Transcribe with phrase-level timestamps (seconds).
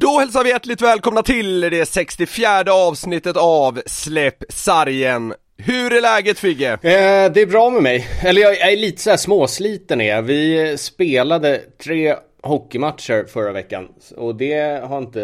[0.00, 5.34] Då hälsar vi hjärtligt välkomna till det 64 avsnittet av Släpp sargen.
[5.56, 6.72] Hur är läget Figge?
[6.72, 8.06] Eh, det är bra med mig.
[8.22, 10.22] Eller jag, jag är lite så här småsliten är jag.
[10.22, 13.88] Vi spelade tre hockeymatcher förra veckan.
[14.16, 15.20] Och det har inte...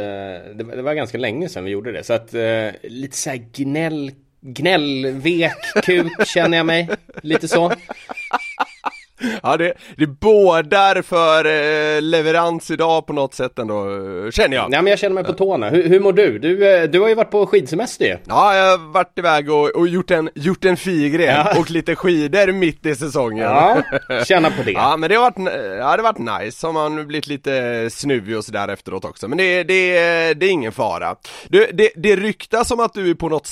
[0.55, 2.05] Det, det var ganska länge sedan vi gjorde det.
[2.05, 4.11] Så att eh, lite så här gnäll...
[4.41, 6.89] Gnällvek kuk känner jag mig.
[7.23, 7.73] Lite så.
[9.43, 13.85] Ja det, det bådar för eh, leverans idag på något sätt ändå,
[14.31, 14.71] känner jag.
[14.71, 15.69] Nej men jag känner mig på tårna.
[15.71, 16.39] Hur, hur mår du?
[16.39, 16.75] du?
[16.77, 18.21] eh, Du har ju varit på skidsemester.
[18.29, 21.59] Ja, jag har varit iväg och, och gjort en, gjort en figren Ja.
[21.61, 23.45] och lite skidor mitt i säsongen.
[23.45, 23.83] Ja,
[24.25, 24.73] känna på det.
[24.73, 28.37] Ja men det har varit, ja, det har varit nice, har man blivit lite snuvig
[28.37, 29.95] och sådär efteråt också Men det, det,
[30.35, 31.17] det är ingen fara
[31.49, 33.47] du, det, det ryktas om att du är på något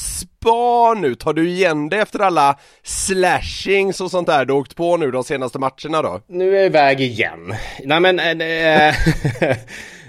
[0.44, 4.96] spa nu, tar du igen det efter alla slashings och sånt där du åkt på
[4.96, 6.20] nu de senaste matcherna då?
[6.26, 7.54] Nu är jag iväg igen.
[7.84, 8.18] Nej men...
[8.18, 8.94] eh,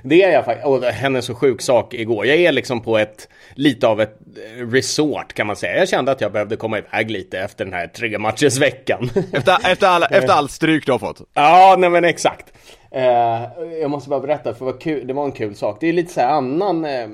[0.04, 0.68] det är jag faktiskt.
[0.68, 2.26] Och det hände en så sjuk sak igår.
[2.26, 3.28] Jag är liksom på ett...
[3.58, 4.18] Lite av ett
[4.58, 5.78] eh, resort kan man säga.
[5.78, 9.10] Jag kände att jag behövde komma iväg lite efter den här tre matchers veckan.
[9.34, 11.22] Efter, efter, alla, efter all stryk du har fått?
[11.34, 12.46] Ja, nej men exakt.
[12.96, 13.44] Eh,
[13.82, 15.78] jag måste bara berätta, för vad kul, det var en kul sak.
[15.80, 17.08] Det är lite så här annan, eh,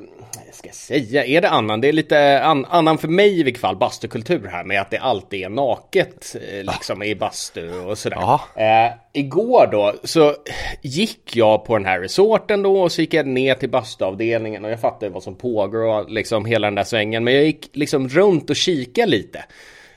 [0.51, 1.81] ska jag säga, är det annan?
[1.81, 4.97] Det är lite an, annan för mig i vilket fall, bastukultur här med att det
[4.97, 8.39] alltid är naket eh, liksom i bastu och sådär.
[8.55, 10.35] Eh, igår då så
[10.81, 14.71] gick jag på den här resorten då och så gick jag ner till bastuavdelningen och
[14.71, 17.23] jag fattade vad som pågår och liksom hela den där svängen.
[17.23, 19.39] Men jag gick liksom runt och kikade lite.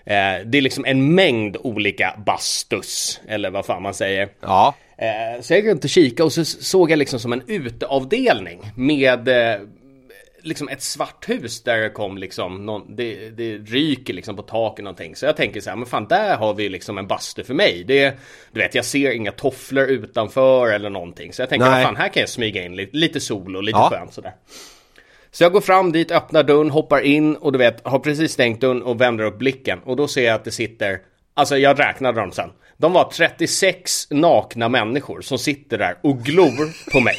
[0.04, 4.28] Eh, det är liksom en mängd olika bastus, eller vad fan man säger.
[4.40, 7.42] Ja Eh, så jag gick runt och kikade och så såg jag liksom som en
[7.46, 9.60] uteavdelning med eh,
[10.42, 14.84] liksom ett svart hus där det kom liksom någon, det, det ryker liksom på taket
[14.84, 15.16] någonting.
[15.16, 17.84] Så jag tänker så här, men fan där har vi liksom en bastu för mig.
[17.84, 18.14] Det,
[18.52, 21.32] du vet, jag ser inga tofflor utanför eller någonting.
[21.32, 21.84] Så jag tänker, Nej.
[21.84, 23.90] fan här kan jag smyga in lite, lite sol och lite Ja.
[23.90, 24.32] skönt sådär.
[25.30, 28.60] Så jag går fram dit, öppnar dörren, hoppar in och du vet, har precis stängt
[28.60, 29.78] dörren och vänder upp blicken.
[29.84, 30.98] Och då ser jag att det sitter,
[31.34, 32.50] alltså jag räknade dem sen.
[32.76, 37.16] De var 36 nakna människor som sitter där och glor på mig.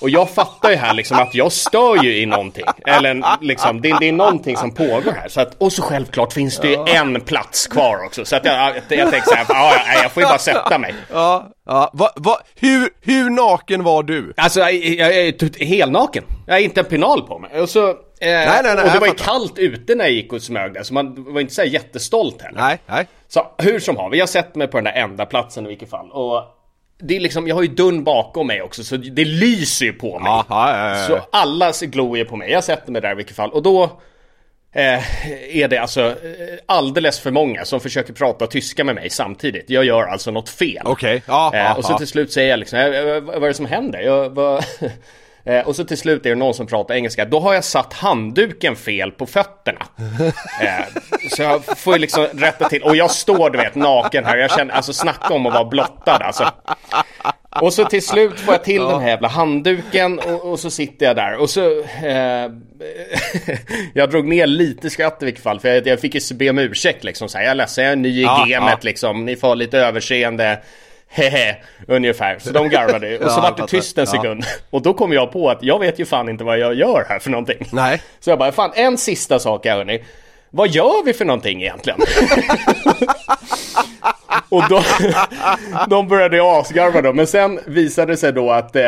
[0.00, 2.64] Och jag fattar ju här liksom att jag stör ju i någonting.
[2.86, 5.28] Eller liksom, det, det är någonting som pågår här.
[5.28, 8.24] Så att, och så självklart finns det ju en plats kvar också.
[8.24, 10.78] Så att jag, jag, jag tänker så här, ja, ja, jag får ju bara sätta
[10.78, 10.94] mig.
[11.12, 14.32] Ja, ja, va, va, hur, hur naken var du?
[14.36, 16.24] Alltså jag, jag, jag är tut- helnaken.
[16.46, 17.60] Jag har inte en penal på mig.
[17.60, 17.88] Och så...
[17.88, 20.74] Eh, nej, nej, och det jag var ju kallt ute när jag gick och smög
[20.74, 20.82] där.
[20.82, 22.60] Så man var inte så jättestolt heller.
[22.60, 25.66] Nej, nej Så hur som har vi, jag sett mig på den där enda platsen
[25.66, 26.10] i vilket fall.
[26.10, 26.42] Och
[26.98, 30.18] det är liksom, jag har ju dörren bakom mig också så det lyser ju på
[30.18, 30.32] mig.
[30.32, 31.06] Ja, ja.
[31.06, 32.50] Så alla glor ju på mig.
[32.50, 33.50] Jag sätter mig där i vilket fall.
[33.50, 33.84] Och då
[34.72, 36.14] eh, är det alltså eh,
[36.66, 39.70] alldeles för många som försöker prata tyska med mig samtidigt.
[39.70, 40.82] Jag gör alltså något fel.
[40.84, 43.54] Okej, ja, eh, Och så till slut säger jag liksom, eh, eh, vad är det
[43.54, 44.00] som händer?
[44.00, 44.64] Jag, vad...
[45.48, 47.24] Eh, och så till slut är det någon som pratar engelska.
[47.24, 49.86] Då har jag satt handduken fel på fötterna.
[50.60, 50.84] Eh,
[51.30, 52.82] så jag får ju liksom rätta till.
[52.82, 54.36] Och jag står du vet naken här.
[54.36, 56.50] Jag känner, alltså snacka om att vara blottad alltså.
[57.60, 61.06] Och så till slut får jag till den här jävla handduken och, och så sitter
[61.06, 61.80] jag där och så...
[61.82, 62.50] Eh,
[63.94, 66.58] jag drog ner lite skratt i vilket fall för jag, jag fick ju be om
[66.58, 67.28] ursäkt liksom.
[67.28, 68.78] Så här, jag är ledsen, jag är ny i Ja, gamet ja.
[68.82, 69.24] liksom.
[69.24, 70.58] Ni får ha lite överseende.
[71.10, 71.56] Hehe,
[71.88, 72.38] ungefär.
[72.38, 73.18] Så de garvade ju.
[73.24, 74.10] Och så Ja, vart det tyst en Ja.
[74.10, 74.44] sekund.
[74.70, 77.18] Och då kom jag på att jag vet ju fan inte vad jag gör här
[77.18, 77.68] för någonting.
[77.72, 78.02] Nej.
[78.20, 80.04] Så jag bara, fan en sista sak här hörni.
[80.50, 81.98] Vad gör vi för någonting egentligen?
[84.48, 84.82] Och då,
[85.88, 88.82] de började asgarva då, men sen visade det sig då att eh,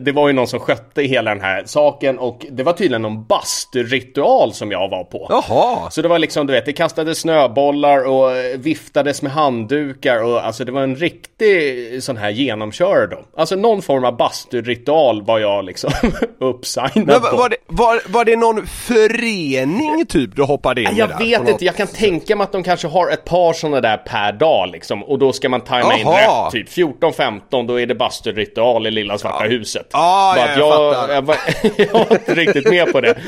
[0.00, 3.24] det var ju någon som skötte hela den här saken och det var tydligen någon
[3.24, 5.26] basturitual som jag var på.
[5.28, 5.90] Jaha!
[5.90, 10.46] Så det var liksom, du vet, det kastades snöbollar och eh, viftades med handdukar och
[10.46, 13.18] alltså det var en riktig sån här genomkörare då.
[13.36, 15.90] Alltså någon form av basturitual var jag liksom
[16.38, 17.36] uppsignad Men, på.
[17.36, 21.48] var, det, var, var det någon förening typ du hoppade in i Jag där, vet
[21.48, 24.70] inte, jag kan tänka mig att de kanske har ett par sådana där per dag
[24.72, 28.90] liksom Och då ska man tajma in rätt, typ 14-15 då är det basturitual i
[28.90, 31.14] lilla svarta huset Ja, Bara ja, jag jag, fattar.
[31.14, 31.36] jag, var,
[31.76, 33.18] jag var inte riktigt med på det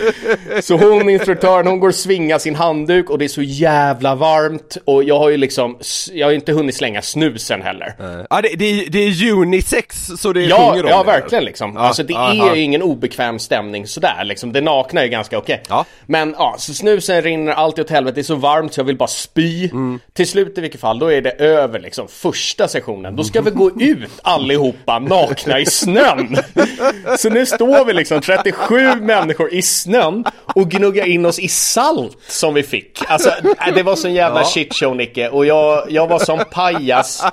[0.63, 4.77] Så hon, instruktören, hon går och svingar sin handduk och det är så jävla varmt
[4.85, 5.79] Och jag har ju liksom,
[6.13, 7.95] jag har inte hunnit slänga snusen heller
[8.31, 11.11] Ja, det, det, är- det är unisex så det Ja, sjunger om ja det.
[11.13, 11.77] verkligen liksom.
[11.77, 12.51] alltså det aha.
[12.51, 14.53] är ju ingen obekväm stämning sådär liksom.
[14.53, 15.63] Det nakna är ju ganska okej.
[15.69, 15.85] Ja.
[16.07, 18.15] Men ja, så snusen rinner alltid åt helvete.
[18.15, 19.65] Det är så varmt så jag vill bara spy.
[19.65, 20.01] Mm.
[20.13, 22.09] Till slut i vilket fall, då är det över liksom.
[22.09, 23.17] Första sessionen.
[23.17, 26.37] Då ska vi gå ut allihopa nakna i snön.
[27.19, 30.25] Så nu står vi liksom 37 människor i snön
[30.55, 33.03] och gnuggar in oss i salt som vi fick.
[33.09, 33.31] Alltså
[33.67, 34.47] äh, det var sån jävla Ja.
[34.47, 35.29] shitshow Nicke.
[35.29, 37.25] Och jag, jag var som pajas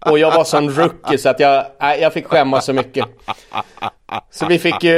[0.00, 3.04] och jag var sån rookie så att jag, äh, jag fick skämmas så mycket.
[4.30, 4.96] Så vi fick ju...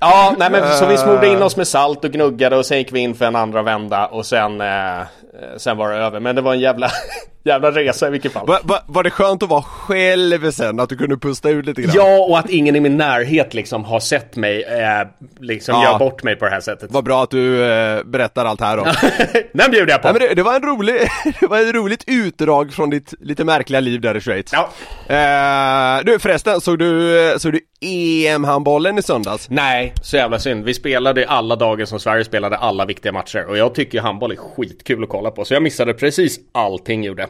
[0.00, 2.92] Ja, nej men så vi smorde in oss med salt och gnuggade och sen gick
[2.92, 4.60] vi in för en andra vända och sen...
[4.60, 5.00] Eh,
[5.56, 6.20] sen var det över.
[6.20, 6.90] Men det var en jävla,
[7.44, 8.46] jävla resa i vilket fall.
[8.46, 10.80] Va, va, var det skönt att vara själv sen?
[10.80, 11.92] Att du kunde pusta ut lite grann?
[11.96, 15.08] Ja, och att ingen i min närhet liksom har sett mig eh,
[15.40, 15.84] liksom Ja.
[15.84, 16.90] göra bort mig på det här sättet.
[16.92, 18.84] Vad bra att du eh, berättar allt här då.
[19.52, 20.08] Den bjuder jag på!
[20.08, 20.94] Nej, men det, det var en rolig,
[21.40, 24.52] det var ett roligt utdrag från ditt lite märkliga liv där i Schweiz.
[24.52, 24.70] Ja.
[25.14, 29.50] Eh, du förresten, såg du, såg du EM-handbollen i söndags?
[29.50, 30.64] Nej, så jävla synd.
[30.64, 34.36] Vi spelade alla dagar som Sverige spelade alla viktiga matcher och jag tycker handboll är
[34.36, 37.26] skitkul att kolla på så jag missade precis allting gjorde.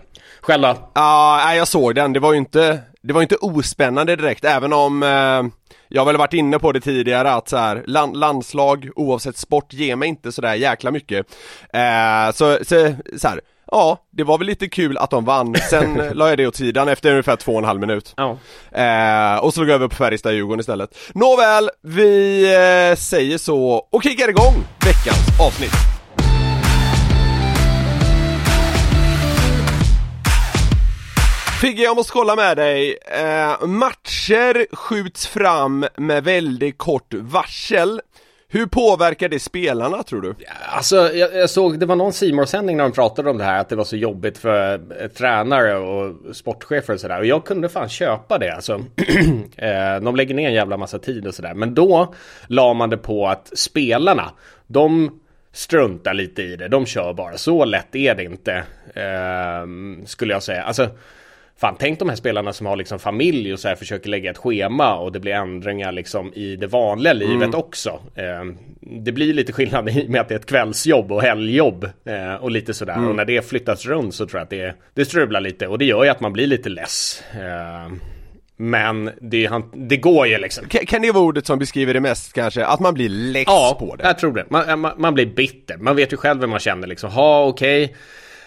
[0.46, 0.90] Då?
[0.94, 2.12] Ja, nej jag såg den.
[2.12, 5.42] Det var ju inte, det var inte ospännande direkt, även om eh,
[5.88, 9.72] jag har väl varit inne på det tidigare att så här, land, landslag oavsett sport
[9.72, 11.26] ger mig inte sådär jäkla mycket.
[11.72, 15.54] Eh, så, så, så här, ja, det var väl lite kul att de vann.
[15.70, 18.14] Sen la jag det åt sidan efter ungefär två och en halv minut.
[18.16, 18.38] Ja.
[18.72, 20.98] Eh, och så går jag över på Färjestad-Djurgården istället.
[21.14, 24.54] Nåväl, vi eh, säger så och kickar igång
[24.86, 25.89] veckans avsnitt.
[31.60, 32.98] Figge, jag måste kolla med dig.
[33.04, 38.00] Eh, matcher skjuts fram med väldigt kort varsel.
[38.48, 40.34] Hur påverkar det spelarna tror du?
[40.68, 43.60] Alltså, jag, jag såg, det var någon simor sändning när de pratade om det här,
[43.60, 47.18] att det var så jobbigt för eh, tränare och sportchefer och sådär.
[47.18, 48.74] Och jag kunde fan köpa det alltså.
[49.56, 51.54] eh, de lägger ner en jävla massa tid och sådär.
[51.54, 52.14] Men då
[52.46, 54.30] la man det på att spelarna,
[54.66, 55.20] de
[55.52, 56.68] struntar lite i det.
[56.68, 57.36] De kör bara.
[57.36, 58.52] Så lätt är det inte,
[58.94, 60.62] eh, skulle jag säga.
[60.62, 60.88] Alltså,
[61.60, 64.38] Fan, tänk de här spelarna som har liksom familj och så här försöker lägga ett
[64.38, 68.00] schema och det blir ändringar liksom i det vanliga livet också.
[68.14, 68.44] Eh,
[68.80, 72.50] det blir lite skillnad i med att det är ett kvällsjobb och helgjobb eh, och
[72.50, 73.08] lite sådär.
[73.08, 75.84] Och när det flyttas runt så tror jag att det, det strular lite och det
[75.84, 77.22] gör ju att man blir lite less.
[77.34, 77.92] Eh,
[78.56, 80.68] men det, det går ju liksom.
[80.68, 82.64] Kan, kan det vara ordet som beskriver det mest kanske?
[82.64, 84.04] Att man blir less Ja, på det?
[84.04, 84.44] jag tror det.
[84.50, 85.76] Man, man, man blir bitter.
[85.76, 87.10] Man vet ju själv hur man känner liksom.
[87.10, 87.94] Ha, okej.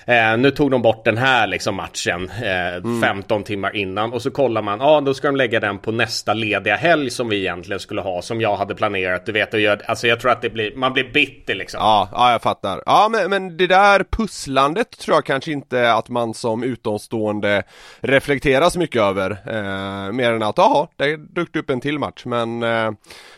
[0.05, 4.31] Eh, nu tog de bort den här liksom matchen eh, 15 timmar innan och så
[4.31, 7.79] kollar man, ja då ska de lägga den på nästa lediga helg som vi egentligen
[7.79, 9.25] skulle ha, som jag hade planerat.
[9.25, 11.79] Du vet, och jag, alltså jag tror att det blir, man blir bitter liksom.
[11.81, 12.83] Ja, ja jag fattar.
[12.85, 17.63] Ja men, men det där pusslandet tror jag kanske inte att man som utomstående
[17.99, 19.31] reflekterar så mycket över.
[19.31, 22.25] Eh, mer än att, jaha, det dök upp en till match.
[22.25, 22.91] Men, eh,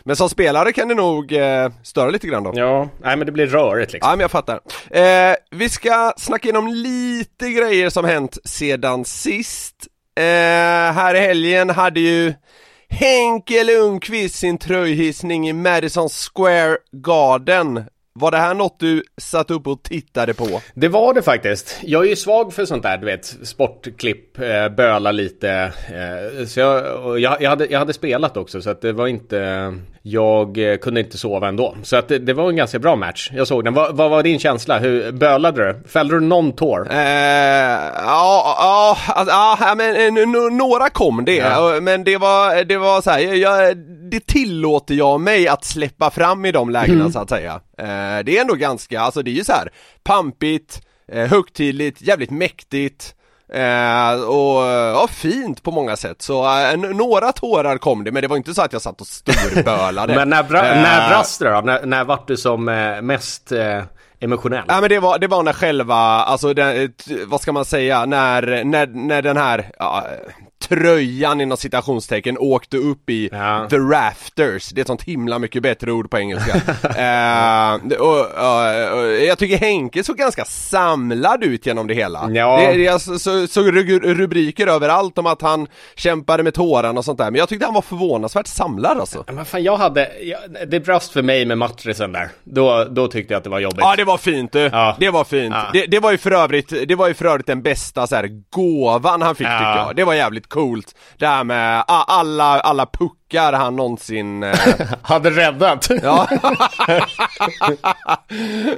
[0.05, 2.51] men som spelare kan det nog eh, störa lite grann då.
[2.55, 4.09] Ja, nej men det blir rörigt liksom.
[4.09, 4.59] Ja men jag fattar.
[4.89, 9.75] Eh, vi ska snacka igenom lite grejer som hänt sedan sist.
[10.17, 10.23] Eh,
[10.93, 12.33] här i helgen hade ju
[12.89, 17.83] Henke Lundqvist sin tröjhissning i Madison Square Garden.
[18.19, 20.61] Var det här något du satt upp och tittade på?
[20.73, 21.79] Det var det faktiskt.
[21.83, 25.49] Jag är ju svag för sånt där, du vet, sportklipp, eh, böla lite.
[25.49, 29.73] Eh, så jag, jag, jag, hade, jag hade spelat också, så att det var inte...
[30.01, 31.75] Jag eh, kunde inte sova ändå.
[31.83, 33.29] Så att det, det var en ganska bra match.
[33.33, 33.73] Jag såg den.
[33.73, 34.79] Vad, vad var din känsla?
[34.79, 35.89] Hur bölade du?
[35.89, 36.87] Fällde du någon tår?
[36.91, 38.97] Eh, ja, ja,
[39.59, 41.77] ja, men eh, några kom det, Ja.
[41.81, 43.77] men det var, det var så här, jag,
[44.11, 47.53] det tillåter jag mig att släppa fram i de lägena så att säga.
[47.77, 49.69] Eh, det är ändå ganska, alltså det är ju så här
[50.03, 50.81] pampigt,
[51.11, 53.15] eh, högtidligt, jävligt mäktigt.
[53.53, 54.63] Eh, och
[54.95, 58.53] ja, fint på många sätt, så eh, några tårar kom det men det var inte
[58.53, 61.61] så att jag satt och storbölade Men när, bra, Eh, när brast det då?
[61.61, 63.83] När, när vart du som eh, mest eh,
[64.19, 64.65] emotionell?
[64.67, 66.93] Ja men det var, det var när själva, alltså den,
[67.25, 70.03] vad ska man säga, när, när, när den här ja,
[70.67, 73.67] tröjan inom citationstecken åkte upp i Ja.
[73.69, 74.69] the rafters.
[74.69, 76.51] Det är ett sånt himla mycket bättre ord på engelska.
[76.97, 82.29] eh, och, och, och, jag tycker Henke såg ganska samlad ut genom det hela.
[82.31, 82.57] Ja.
[82.59, 87.17] Det, det, så, så, så rubriker överallt om att han kämpade med tårarna och sånt
[87.17, 87.31] där.
[87.31, 89.23] Men jag tyckte han var förvånansvärt samlad alltså.
[89.27, 92.29] Men fan, jag hade, jag, det brast för mig med matrisen där.
[92.43, 93.79] Då, då tyckte jag att det var jobbigt.
[93.79, 94.95] Ja det var fint du, Ja.
[94.99, 95.53] det var fint.
[95.55, 95.65] Ja.
[95.73, 98.29] Det, det var ju för övrigt, det var ju för övrigt den bästa så här,
[98.49, 99.57] gåvan han fick Ja.
[99.59, 99.95] tycker jag.
[99.95, 100.95] Det var jävligt coolt.
[101.17, 104.43] Det här med alla, alla puckar han någonsin...
[104.43, 104.55] Eh,
[105.01, 105.89] Hade räddat.
[106.03, 106.27] ja.
[106.87, 107.07] ja.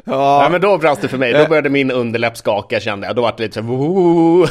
[0.04, 3.22] Ja men då brast det för mig, då började min underläpp skaka kände jag, då
[3.22, 3.62] var det lite så.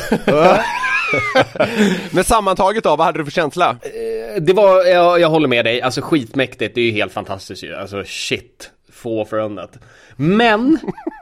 [2.11, 3.76] Men sammantaget då, vad hade du för känsla?
[4.40, 7.75] Det var, jag, jag håller med dig, alltså skitmäktigt, det är ju helt fantastiskt ju,
[7.75, 9.78] alltså shit, få förunnat.
[10.16, 10.78] Men,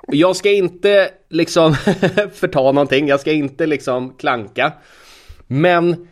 [0.07, 1.75] jag ska inte liksom
[2.35, 4.73] förta någonting, jag ska inte liksom klanka.
[5.61, 6.09] Men,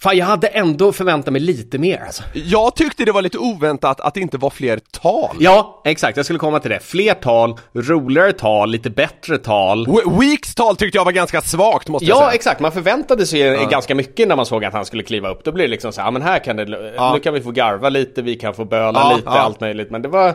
[0.00, 2.22] fan jag hade ändå förväntat mig lite mer alltså.
[2.32, 5.36] Jag tyckte det var lite oväntat att det inte var fler tal.
[5.40, 6.80] Ja, exakt, jag skulle komma till det.
[6.80, 9.86] Fler tal, roligare tal, lite bättre tal.
[9.86, 12.32] We- Weeks tal tyckte jag var ganska svagt måste jag Ja, säga.
[12.34, 12.60] exakt.
[12.60, 15.44] Man förväntade sig ganska mycket när man såg att han skulle kliva upp.
[15.44, 16.64] Då blir det liksom så här, "Ja, men här kan det,
[17.14, 19.38] nu kan vi få garva lite, vi kan få böla Ja, lite, ja.
[19.38, 19.90] allt möjligt.
[19.90, 20.34] Men det var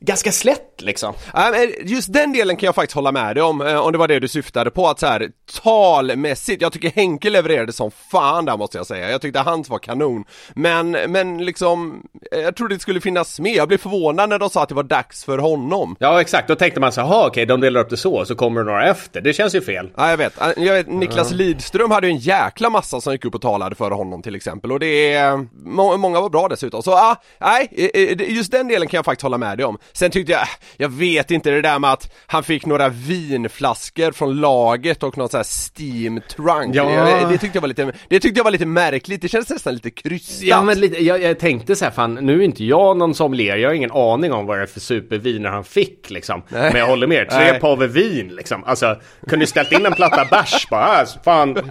[0.00, 1.14] ganska slätt liksom.
[1.34, 3.98] Ja, men Just den delen kan jag faktiskt hålla med dig om, eh, om det
[3.98, 5.28] var det du syftade på att så här
[5.62, 9.78] talmässigt, jag tycker Henke levererade som fan där måste jag säga, jag tyckte hans var
[9.78, 10.24] kanon.
[10.54, 14.50] Men, men liksom, eh, jag trodde det skulle finnas med, jag blev förvånad när de
[14.50, 15.96] sa att det var dags för honom.
[15.98, 16.48] Ja, exakt.
[16.48, 18.66] Då tänkte man så här, "Jaha, okej, de delar upp det så, så kommer det
[18.66, 19.20] några efter.
[19.20, 19.90] Det känns ju fel.
[19.96, 23.34] Ja jag vet, jag vet Niklas Lidström hade ju en jäkla massa som gick upp
[23.34, 24.72] och talade för honom till exempel.
[24.72, 26.82] Och det är, må, många var bra dessutom.
[26.82, 29.78] Så ja, nej, eh, eh, just den delen kan jag faktiskt hålla med dig om
[29.96, 34.40] Sen tyckte jag, jag vet inte det där med att han fick några vinflaskor från
[34.40, 36.84] laget och någon sån här steam trunk Ja.
[36.84, 39.74] det, det tyckte jag var lite, det tyckte jag var lite märkligt, det känns nästan
[39.74, 42.96] lite krystat Ja, men lite, jag, jag tänkte så här, fan, nu är inte jag
[42.96, 46.42] någon sommelier, jag har ingen aning om vad det är för superviner han fick liksom.
[46.48, 47.60] Men jag håller med, tre Nej.
[47.60, 48.64] påvar vin liksom.
[48.64, 48.96] Alltså,
[49.28, 51.70] kunde ju ställt in en platta bärs bara, här, fan.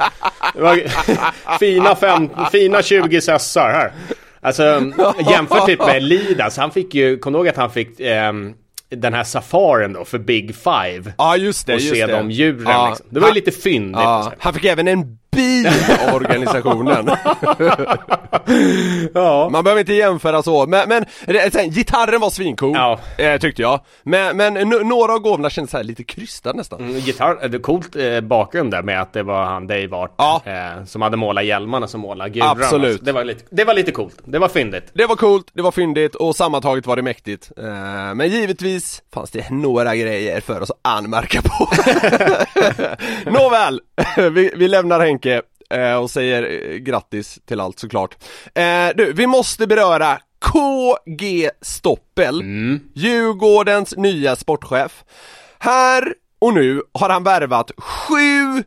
[1.60, 3.91] fina, fem, fina 20 sessar här.
[4.45, 4.91] Alltså,
[5.31, 8.53] jämfört typ med Lidas, han fick ju, kom ihåg att han fick ehm,
[8.89, 11.13] den här safarin då för Big Five?
[11.17, 12.89] Ja just det, och just se det de djuren Ja.
[12.89, 13.05] liksom.
[13.09, 14.01] Det var ju lite fyndigt.
[14.01, 15.67] Ja, han fick även en bil
[16.07, 17.09] av organisationen
[19.13, 19.49] ja.
[19.51, 22.99] Man behöver inte jämföra så, men, men det- sen, gitarren var svincool, Ja.
[23.17, 27.47] eh, tyckte jag Men, men några av gåvorna kändes här lite krystade nästan Mm, Gitarr,
[27.47, 30.41] det är coolt eh, bakgrund där med att det var han Dave Art Ja.
[30.45, 32.51] eh, som hade målat hjälmarna som målade gurarna.
[32.51, 33.05] Absolut.
[33.05, 34.83] Det var, lite, det var lite coolt, det var fyndigt.
[34.93, 37.63] Det var coolt, det var fyndigt och sammantaget var det mäktigt eh,
[38.15, 41.67] Men givetvis fanns det några grejer för oss att anmärka på
[43.31, 43.81] Nåväl,
[44.31, 45.25] vi, vi lämnar Henke
[45.70, 48.17] eh, och säger eh, grattis till allt såklart.
[48.55, 52.44] Eh, Du, vi måste beröra KG Stoppel,
[52.94, 55.03] Djurgårdens nya sportchef.
[55.60, 58.63] Här och nu har han värvat sju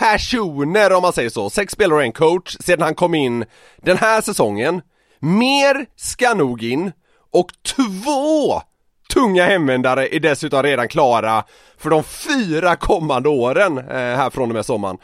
[0.00, 3.44] personer om man säger så, sex spelare och en coach sedan han kom in
[3.76, 4.80] den här säsongen.
[5.20, 6.92] Mer ska nog in.
[7.32, 8.62] Och två
[9.14, 11.44] tunga hemvändare är dessutom redan klara
[11.78, 14.96] för de fyra kommande åren eh, här från och med sommaren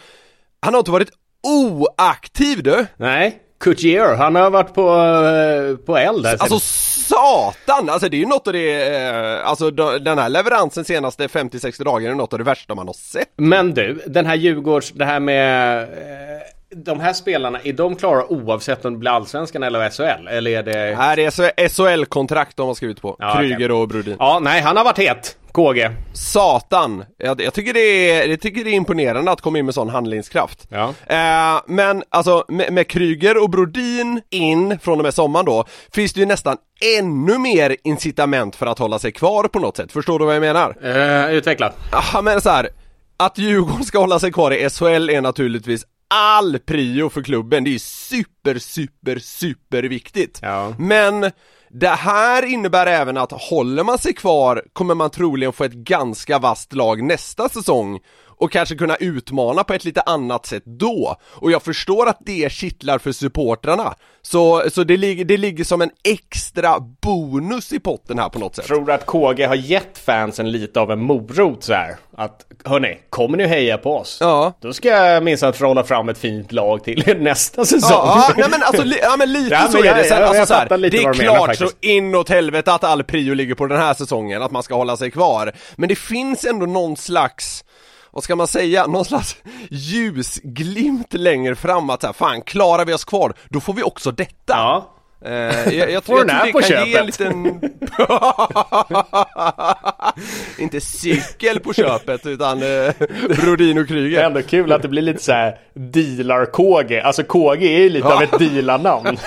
[0.64, 1.10] Han har inte varit
[1.42, 2.86] oaktiv du!
[2.96, 6.36] Nej, Couture, han har varit på, eh, på eld här.
[6.40, 7.88] Alltså satan!
[7.88, 12.10] Alltså det är ju något av det, eh, alltså den här leveransen senaste 50-60 dagarna
[12.12, 15.20] är något av det värsta man har sett Men du, den här Djurgårds, det här
[15.20, 16.42] med eh,
[16.76, 20.28] de här spelarna, är de klara oavsett om det blir Allsvenskan eller SHL?
[20.28, 20.96] Eller är det...
[20.96, 23.70] Här är SHL-kontrakt de har skrivit på, Ja, Kryger okej.
[23.72, 25.36] och Brodin Ja, nej, han har varit het.
[25.52, 25.90] KG.
[26.12, 27.04] Satan!
[27.18, 29.88] Jag, jag, tycker det är, jag tycker det är imponerande att komma in med sån
[29.88, 30.66] handlingskraft.
[30.68, 30.94] Ja.
[31.06, 36.12] Eh, men alltså med, med Kryger och Brodin in från och med sommaren då, finns
[36.12, 36.56] det ju nästan
[36.98, 39.92] ännu mer incitament för att hålla sig kvar på något sätt.
[39.92, 40.76] Förstår du vad jag menar?
[40.82, 41.72] Eh, utveckla.
[42.12, 42.68] Ja men så här,
[43.16, 47.74] att Djurgården ska hålla sig kvar i SHL är naturligtvis all prio för klubben, det
[47.74, 50.38] är super, super, super viktigt.
[50.42, 50.74] Ja.
[50.78, 51.30] Men
[51.70, 56.38] det här innebär även att håller man sig kvar kommer man troligen få ett ganska
[56.38, 58.00] vasst lag nästa säsong
[58.36, 61.16] och kanske kunna utmana på ett lite annat sätt då.
[61.24, 63.94] Och jag förstår att det kittlar för supportrarna.
[64.22, 68.56] Så, så det, ligger, det ligger som en extra bonus i potten här på något
[68.56, 68.64] sätt.
[68.66, 71.96] Tror du att KG har gett fansen lite av en morot så här?
[72.16, 74.18] Att, hörni, kommer ni heja på oss?
[74.20, 74.52] Ja.
[74.60, 77.90] Då ska jag minsann trolla fram ett fint lag till er nästa säsong.
[77.90, 80.04] Ja, ja, nej men alltså, li, ja men lite Ja, men så är det.
[80.04, 82.84] Sen, jag- alltså, jag så här, det är du menar klart så inåt helvete att
[82.84, 85.52] all prio ligger på den här säsongen, att man ska hålla sig kvar.
[85.76, 87.64] Men det finns ändå någon slags
[88.14, 89.36] vad ska man säga, någon slags
[89.70, 94.10] ljusglimt längre fram att så här, fan klarar vi oss kvar, då får vi också
[94.10, 94.34] detta.
[94.46, 94.90] Ja.
[95.24, 97.60] Eh, jag, jag, Får jag, tror det på kan ge en liten...
[100.58, 102.92] Inte cykel på köpet utan eh,
[103.28, 104.24] Brodin och Det är Kryger.
[104.24, 107.00] ändå kul att det blir lite så här dealar-KG.
[107.00, 109.18] Alltså KG är ju lite av ett dealarnamn.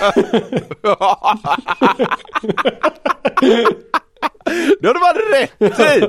[4.80, 6.08] Det har du varit rätt i!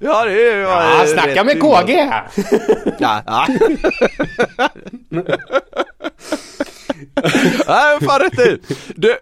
[0.00, 1.60] Ja det är Ja, snacka med.
[1.60, 2.10] KG!
[2.98, 3.46] Ja, ja.
[7.68, 8.58] Nej, fan rätt i.
[8.96, 9.16] Du,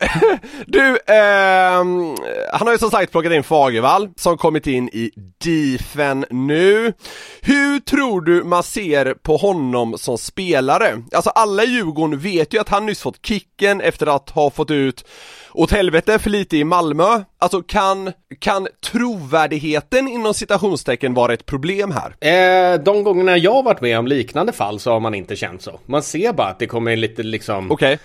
[0.66, 2.16] du ehm,
[2.52, 5.10] han har ju som sagt plockat in Fagervall som kommit in i
[5.44, 6.92] Difen nu.
[7.40, 11.02] Hur tror du man ser på honom som spelare?
[11.12, 14.70] Alltså alla i Djurgården vet ju att han nyss fått kicken efter att ha fått
[14.70, 15.04] ut
[15.54, 17.24] åt helvete för lite i Malmö.
[17.38, 22.74] Alltså kan, kan trovärdigheten inom citationstecken vara ett problem här?
[22.74, 25.62] Eh, de gångerna jag har varit med om liknande fall så har man inte känt
[25.62, 25.80] så.
[25.86, 27.98] Man ser bara att det kommer lite liksom Okej.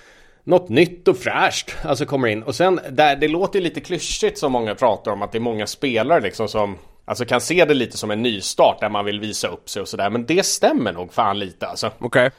[0.43, 1.75] något nytt och fräscht.
[1.83, 2.43] Alltså kommer in.
[2.43, 5.67] Och sen, där, det låter lite klyschigt som många pratar om att det är många
[5.67, 6.77] spelare liksom som
[7.09, 9.87] Alltså kan se det lite som en nystart där man vill visa upp sig och
[9.87, 10.09] sådär.
[10.09, 11.91] Men det stämmer nog fan lite alltså.
[11.99, 12.25] Okej.
[12.25, 12.31] Eh,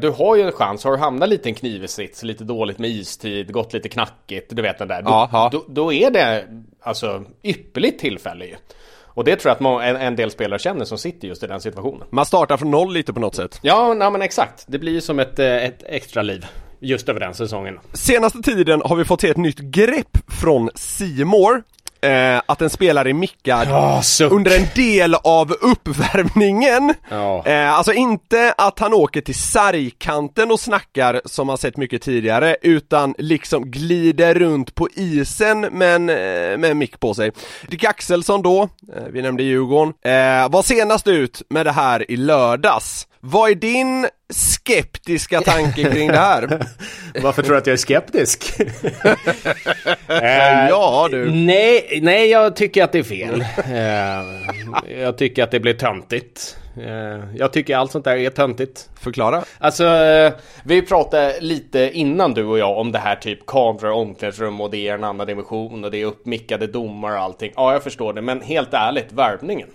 [0.00, 2.78] du har ju en chans, har du hamnat lite i en knivig sits, lite dåligt
[2.78, 5.02] med istid, gått lite knackigt, du vet den där.
[5.02, 5.10] Då.
[5.52, 6.44] Då, då är det
[6.82, 8.54] alltså ypperligt tillfälle ju.
[9.14, 11.46] Och det tror jag att må- en, en del spelare känner som sitter just i
[11.46, 12.06] den situationen.
[12.10, 13.58] Man startar från noll lite på något sätt.
[13.62, 14.64] Ja, nej, men exakt.
[14.68, 16.46] Det blir ju som ett, eh, ett extra liv
[16.80, 17.78] just över den säsongen.
[17.92, 21.62] Senaste tiden har vi fått se ett nytt grepp från Simor
[22.02, 23.68] eh, att en spelare är mickad
[24.04, 24.32] suck.
[24.32, 26.94] under en del av uppvärmningen.
[27.08, 27.42] Ja.
[27.46, 32.56] Eh, alltså inte att han åker till sargkanten och snackar som man sett mycket tidigare,
[32.62, 36.16] utan liksom glider runt på isen men eh,
[36.58, 37.32] med en mick på sig.
[37.68, 42.16] Dick Axelsson då, eh, vi nämnde Djurgården, eh, var senast ut med det här i
[42.16, 43.06] lördags.
[43.24, 46.66] Vad är din skeptiska tanke kring det här?
[47.22, 48.44] Varför tror du att jag är skeptisk?
[50.68, 51.30] ja du.
[51.30, 53.40] Nej, nej, jag tycker att det är fel.
[53.40, 56.56] Eh, jag tycker att det blir töntigt.
[56.76, 58.90] Eh, jag tycker allt sånt där är töntigt.
[59.00, 59.44] Förklara.
[59.58, 60.32] Alltså, eh,
[60.64, 64.88] vi pratade lite innan du och jag om det här typ kameror, omklädningsrum och det
[64.88, 67.52] är en annan dimension och det är uppmickade domar och allting.
[67.56, 69.68] Ja, jag förstår det, men helt ärligt, värvningen.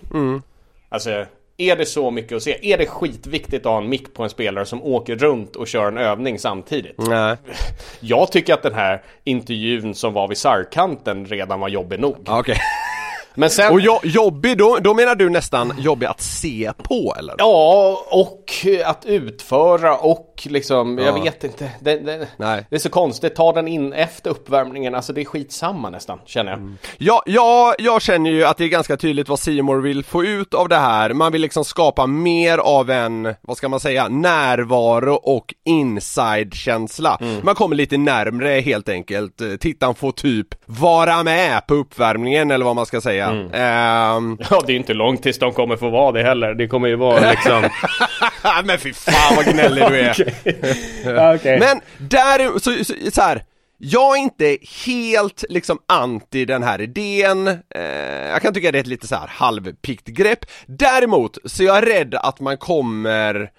[0.88, 1.26] Alltså,
[1.58, 2.72] är det så mycket att se?
[2.72, 5.88] Är det skitviktigt att ha en mick på en spelare som åker runt och kör
[5.88, 6.94] en övning samtidigt?
[6.98, 7.36] Nej.
[8.00, 12.16] Jag tycker att den här intervjun som var vid sargkanten redan var jobbig nog.
[12.28, 12.56] Okej.
[13.34, 13.72] Men sen...
[13.72, 17.34] Och jo, jobbig, då, då menar du nästan jobbig att se på eller?
[17.38, 18.50] Ja, och
[18.84, 21.04] att utföra och liksom, Ja.
[21.04, 21.70] jag vet inte.
[21.80, 25.90] Det, det, det är så konstigt, ta den in efter uppvärmningen, alltså det är skitsamma
[25.90, 26.72] nästan, känner jag.
[26.98, 30.54] Ja, ja, jag känner ju att det är ganska tydligt vad Simor vill få ut
[30.54, 31.12] av det här.
[31.12, 37.18] Man vill liksom skapa mer av en, vad ska man säga, närvaro och inside-känsla.
[37.42, 39.42] Man kommer lite närmre helt enkelt.
[39.60, 43.26] Tittaren får typ vara med på uppvärmningen eller vad man ska säga.
[43.52, 46.54] Ehm, Ja, det är inte långt tills de kommer få vara det heller.
[46.54, 47.62] Det kommer ju vara liksom...
[48.64, 50.14] men fy fan vad gnällig du är.
[51.34, 51.58] okej.
[51.58, 53.42] Men där, så, så, så här.
[53.80, 58.80] Jag är inte helt liksom anti den här idén, eh, jag kan tycka det är
[58.80, 60.38] ett lite så här halvpikt grepp.
[60.66, 63.50] Däremot så är jag rädd att man kommer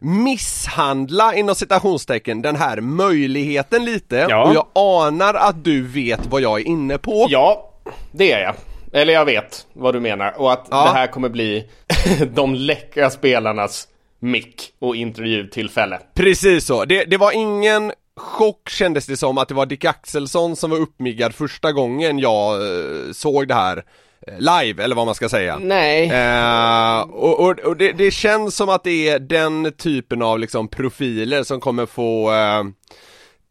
[0.00, 4.44] misshandla inom citationstecken den här möjligheten lite Ja.
[4.48, 7.26] och jag anar att du vet vad jag är inne på.
[7.30, 7.70] Ja,
[8.12, 8.54] det är jag.
[8.92, 10.34] Eller jag vet vad du menar.
[10.40, 10.84] Och att Ja.
[10.84, 11.70] det här kommer bli
[12.34, 13.88] de läckra spelarnas
[14.26, 15.98] mick och intervjutillfälle.
[16.14, 20.56] Precis så, det, det var ingen chock kändes det som att det var Dick Axelsson
[20.56, 23.84] som var uppmiggad första gången jag eh, såg det här
[24.26, 25.58] eh, live, eller vad man ska säga.
[25.60, 26.10] Nej.
[26.10, 30.68] Eh, och och, och det, det känns som att det är den typen av liksom
[30.68, 32.64] profiler som kommer få eh,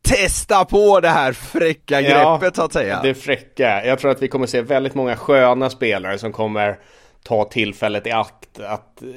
[0.06, 3.00] testa på det här fräcka greppet så att säga.
[3.04, 3.86] Det fräcka.
[3.86, 6.78] Jag tror att vi kommer se väldigt många sköna spelare som kommer
[7.28, 9.08] ta tillfället i akt att eh,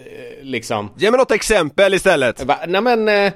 [0.43, 0.91] liksom...
[0.97, 2.45] Ge mig något exempel istället.
[2.45, 3.33] Va, nej men, eh,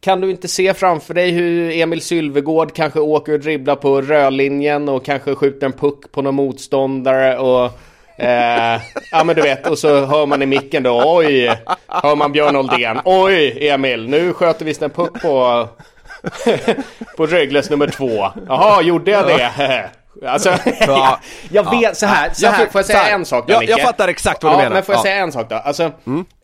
[0.00, 4.88] kan du inte se framför dig hur Emil Sylvegård kanske åker och dribblar på rödlinjen
[4.88, 7.70] och kanske skjuter en puck på någon motståndare och
[8.16, 12.32] Eh, ja men du vet, och så hör man i micken då, oj, hör man
[12.32, 15.68] Björn Oldén, oj Emil, nu sköter visst en puck på,
[17.16, 18.26] på Rögles nummer två.
[18.48, 19.90] Jaha, gjorde jag det?
[20.26, 20.50] Alltså,
[20.80, 21.20] Ja.
[21.50, 23.70] jag vet, så här, så Jag här, får jag säga en sak då Ja, Micke?
[23.70, 24.74] jag fattar exakt vad du ja, menar.
[24.74, 25.02] men får jag Ja.
[25.02, 25.56] säga en sak då?
[25.56, 25.82] Alltså,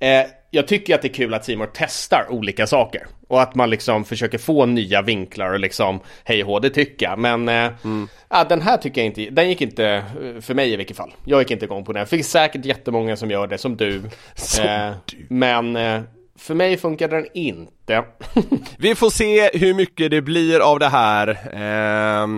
[0.01, 3.07] eh, jag tycker att det är kul att Simon testar olika saker.
[3.29, 7.19] Och att man liksom försöker få nya vinklar och liksom hej och det tycker jag.
[7.19, 8.09] Men eh, mm.
[8.31, 11.15] ja, den här tycker jag inte, den gick inte eh, för mig i vilket fall.
[11.25, 12.01] Jag gick inte igång på den.
[12.01, 14.03] Det finns säkert jättemånga som gör det, som du.
[14.35, 15.27] Som eh, du.
[15.29, 16.01] Men eh,
[16.41, 18.05] för mig funkar den inte.
[18.79, 21.29] Vi får se hur mycket det blir av det här.
[21.53, 22.29] Eh,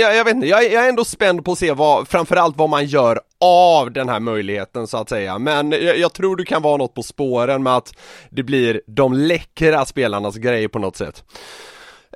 [0.00, 2.68] jag, jag, vet inte, jag, jag, är ändå spänd på att se vad, framförallt vad
[2.68, 5.38] man gör av den här möjligheten så att säga.
[5.38, 7.94] Men jag, jag, tror du kan vara något på spåren med att
[8.30, 11.24] det blir de läckra spelarnas grej på något sätt.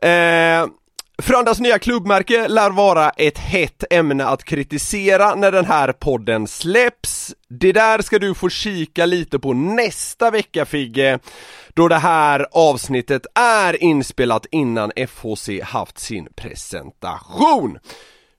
[0.02, 0.66] Eh,
[1.22, 7.34] Frölundas nya klubbmärke lär vara ett hett ämne att kritisera när den här podden släpps.
[7.48, 11.18] Det där ska du få kika lite på nästa vecka Figge,
[11.74, 17.78] då det här avsnittet är inspelat innan FHC haft sin presentation.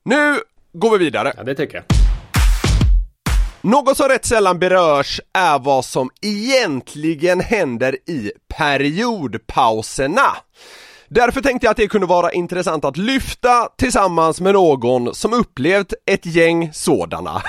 [0.04, 0.36] Nu
[0.72, 1.32] går vi vidare.
[1.36, 1.84] Ja, det tycker jag.
[3.60, 10.36] Något som rätt sällan berörs är vad som egentligen händer i periodpauserna.
[11.08, 15.92] Därför tänkte jag att det kunde vara intressant att lyfta tillsammans med någon som upplevt
[16.06, 17.42] ett gäng sådana.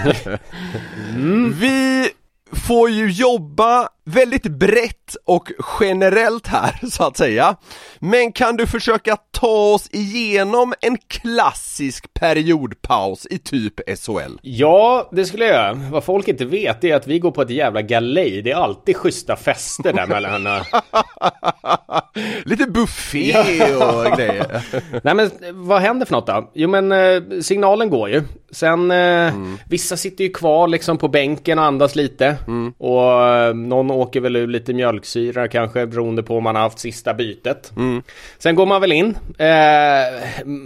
[1.16, 1.54] Mm.
[1.60, 2.10] Vi
[2.52, 7.56] får ju jobba väldigt brett och generellt här så att säga.
[8.00, 14.38] Men kan du försöka ta oss igenom en klassisk periodpaus i typ SHL?
[14.42, 15.74] Ja, det skulle jag göra.
[15.74, 18.42] Vad folk inte vet är att vi går på ett jävla galej.
[18.42, 20.48] Det är alltid schyssta fester där mellan.
[22.44, 23.34] Lite buffé
[23.76, 24.62] och grejer.
[25.04, 25.32] Nej men
[25.68, 26.52] vad händer för något då?
[26.54, 28.24] Jo men eh, signalen går ju.
[28.52, 29.58] Sen eh, mm.
[29.70, 32.36] vissa sitter ju kvar liksom på bänken och andas lite.
[32.48, 32.74] Mm.
[32.78, 36.80] Och eh, någon åker väl ur lite mjölksyra kanske beroende på om man har haft
[36.80, 37.72] sista bytet.
[37.76, 38.04] Mm.
[38.38, 39.10] Sen går man väl in.
[39.28, 39.46] Eh,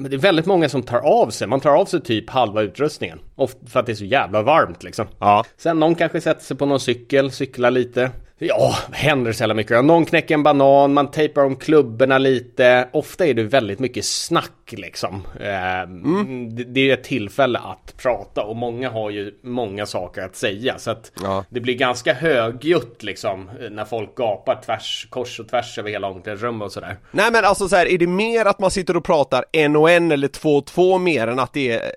[0.09, 1.47] det är väldigt många som tar av sig.
[1.47, 3.19] Man tar av sig typ halva utrustningen.
[3.35, 5.07] Ofta för att det är så jävla varmt liksom.
[5.19, 5.45] Ja.
[5.57, 8.11] Sen någon kanske sätter sig på någon cykel, cyklar lite.
[8.43, 9.85] Ja, händer så jävla mycket.
[9.85, 12.87] Någon knäcker en banan, man tejpar om klubborna lite.
[12.91, 15.27] Ofta är det väldigt mycket snack liksom.
[15.39, 16.73] mm.
[16.73, 20.77] Det är ett tillfälle att prata och många har ju många saker att säga.
[20.77, 21.45] Så att ja.
[21.49, 26.65] det blir ganska högljutt liksom när folk gapar tvärs, kors och tvärs över hela omklädningsrummet
[26.65, 26.97] och sådär.
[27.11, 29.89] Nej men alltså så här, är det mer att man sitter och pratar en och
[29.89, 31.91] en eller två och två mer än att det är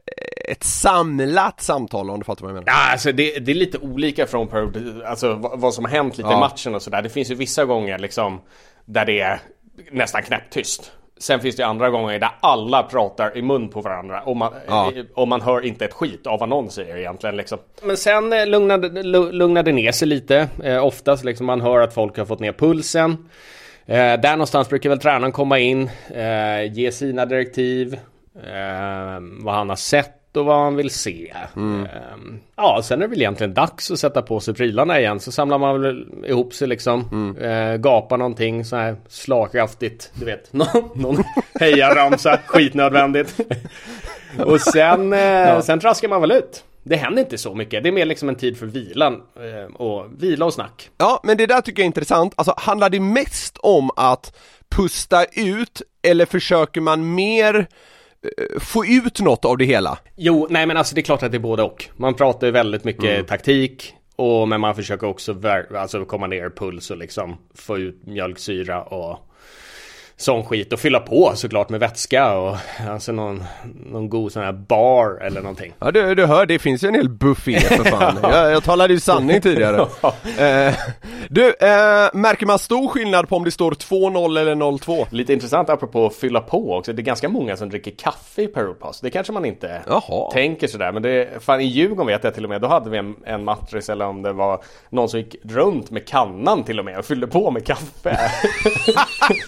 [0.48, 2.66] ett samlat samtal om du fattar vad jag menar?
[2.66, 6.30] Ja, alltså det, det är lite olika från per, alltså vad som har hänt lite
[6.30, 6.36] ja.
[6.36, 7.02] i matchen och sådär.
[7.02, 8.40] Det finns ju vissa gånger liksom
[8.84, 9.40] där det är
[9.90, 10.92] nästan knäpptyst.
[11.18, 14.92] Sen finns det andra gånger där alla pratar i mun på varandra och man, ja.
[15.14, 17.58] och man hör inte ett skit av vad någon säger egentligen liksom.
[17.82, 19.02] Men sen eh, lugnade,
[19.32, 20.48] lugnade ner sig lite.
[20.64, 23.28] Eh, oftast liksom man hör att folk har fått ner pulsen.
[23.86, 27.94] Eh, där någonstans brukar väl tränaren komma in, eh, ge sina direktiv,
[28.34, 31.34] eh, vad han har sett och vad man vill se.
[31.56, 31.84] Mm.
[31.84, 35.20] Ehm, ja, sen är det väl egentligen dags att sätta på sig prylarna igen.
[35.20, 37.08] Så samlar man väl ihop sig liksom.
[37.12, 37.36] Mm.
[37.36, 40.12] Eh, gapar någonting så här slagkraftigt.
[40.14, 41.24] Du vet, någon, någon
[41.60, 43.40] hejaramsa, skitnödvändigt.
[44.38, 45.62] och sen, eh, ja.
[45.62, 46.64] sen traskar man väl ut.
[46.86, 50.06] Det händer inte så mycket, det är mer liksom en tid för vilan eh, och
[50.18, 50.90] vila och snack.
[50.98, 52.32] Ja, men det där tycker jag är intressant.
[52.36, 54.36] Alltså handlar det mest om att
[54.68, 57.66] pusta ut eller försöker man mer
[58.60, 59.98] få ut något av det hela?
[60.16, 61.88] Jo, nej men alltså det är klart att det är både och.
[61.96, 63.26] Man pratar ju väldigt mycket mm.
[63.26, 65.40] taktik och men man försöker också
[65.76, 69.18] alltså komma ner puls och liksom få ut mjölksyra och
[70.16, 72.56] sån skit och fylla på såklart med vätska och
[72.90, 73.44] alltså någon,
[73.86, 75.72] någon god sån här bar eller någonting.
[75.78, 78.18] Ja du, du hör, det finns ju en hel buffé för fan.
[78.22, 79.76] jag, jag talade ju sanning tidigare.
[80.38, 80.74] eh,
[81.28, 85.06] du, eh, märker man stor skillnad på om det står 2-0 eller 0-2?
[85.10, 86.92] Lite intressant apropå att fylla på också.
[86.92, 89.00] Det är ganska många som dricker kaffe i Periodpass.
[89.00, 90.30] Det kanske man inte Jaha.
[90.30, 90.92] tänker sådär.
[90.92, 93.44] Men det, fan i Djurgården vet jag till och med, då hade vi en, en
[93.44, 97.04] matris eller om det var någon som gick runt med kannan till och med och
[97.04, 98.18] fyllde på med kaffe.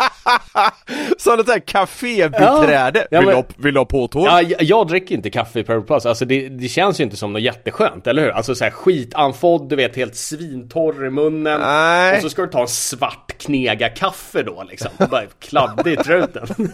[1.19, 3.07] Sånt här kafébiträde.
[3.11, 4.27] Ja, vill, men, vill du ha påtår?
[4.27, 7.33] Ja, jag, jag dricker inte kaffe i Paradise Alltså det, det, känns ju inte som
[7.33, 8.31] något jätteskönt, eller hur?
[8.31, 11.61] Alltså såhär skitanfodd, du vet helt svintorr i munnen.
[11.61, 12.17] Nej.
[12.17, 14.91] Och så ska du ta en svart knega kaffe då liksom.
[15.11, 16.47] Bara kladdig i truten.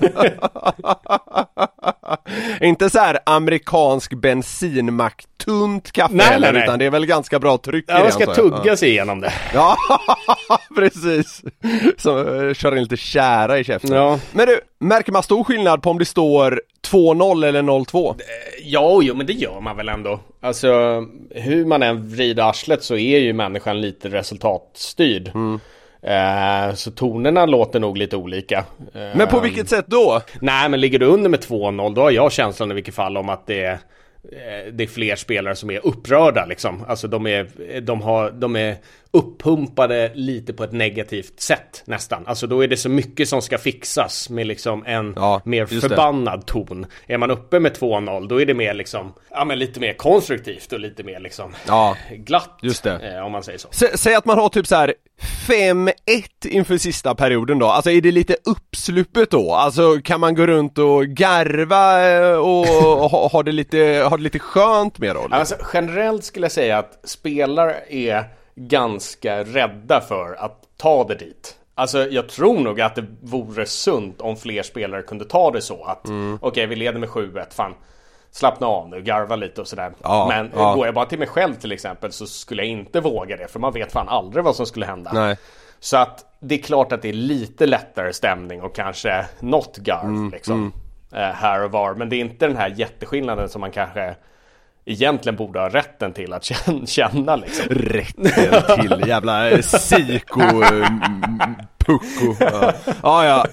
[2.61, 6.63] inte så här amerikansk bensinmack tunt kaffe nej, heller, nej, nej.
[6.63, 8.03] utan det är väl ganska bra tryck ja, i det.
[8.03, 9.33] man ska tugga sig igenom det.
[9.55, 9.77] Ja,
[10.77, 11.43] precis.
[11.99, 12.97] Så uh, kör in lite
[13.43, 13.97] kära i käften.
[13.97, 14.21] Ja.
[14.33, 18.11] Men du, märker man stor skillnad på om det står 2-0 eller 0-2?
[18.11, 18.15] Eh,
[18.63, 20.21] ja, jo, men det gör man väl ändå.
[20.41, 20.69] Alltså,
[21.31, 25.31] hur man än vrider arslet så är ju människan lite resultatstyrd.
[25.35, 25.61] Mm.
[26.03, 28.59] Eh, så tonerna låter nog lite olika.
[28.95, 30.21] Eh, men på vilket sätt då?
[30.41, 33.29] Nej men ligger du under med 2-0 då har jag känslan i vilket fall om
[33.29, 33.79] att det eh,
[34.73, 36.85] det är fler spelare som är upprörda liksom.
[36.89, 38.77] Alltså de är, de har, de är
[39.13, 42.27] uppumpade lite på ett negativt sätt nästan.
[42.27, 45.71] Alltså då är det så mycket som ska fixas med liksom en Ja, mer just
[45.83, 45.89] det.
[45.89, 46.87] förbannad ton.
[47.07, 50.73] Är man uppe med 2-0 då är det mer liksom, ja men lite mer konstruktivt
[50.73, 52.59] och lite mer liksom Ja, glatt.
[52.63, 53.15] just det.
[53.17, 53.69] Eh, om man säger så.
[53.71, 54.95] Sä, säg att man har typ så här
[55.49, 55.93] 5-1
[56.45, 59.55] inför sista perioden då, alltså är det lite uppsluppet då?
[59.55, 62.67] Alltså kan man gå runt och garva eh, och
[63.11, 65.29] ha, ha, det, lite, ha det lite skönt med då?
[65.31, 71.59] Alltså, generellt skulle jag säga att spelare är ganska rädda för att ta det dit.
[71.75, 75.85] Alltså jag tror nog att det vore sunt om fler spelare kunde ta det så
[75.85, 76.39] att Mm.
[76.43, 77.75] okej vi leder med 7-1, fan
[78.31, 79.93] slappna av nu, garva lite och sådär.
[80.03, 80.75] Ja, Men ja.
[80.75, 83.61] går jag bara till mig själv till exempel så skulle jag inte våga det för
[83.61, 85.11] man vet fan aldrig vad som skulle hända.
[85.13, 85.37] Nej.
[85.81, 90.05] Så att det är klart att det är lite lättare stämning och kanske något garv
[90.05, 90.73] Mm, liksom.
[91.13, 91.95] Eh, här och var.
[91.95, 94.15] Men det är inte den här jätteskillnaden som man kanske
[94.87, 97.65] egentligen borde ha rätten till att känna, känna liksom.
[97.69, 100.89] Rätten till jävla eh, psyko eh,
[101.79, 102.37] pucko.
[102.41, 102.73] Ja.
[103.03, 103.47] ja, ja.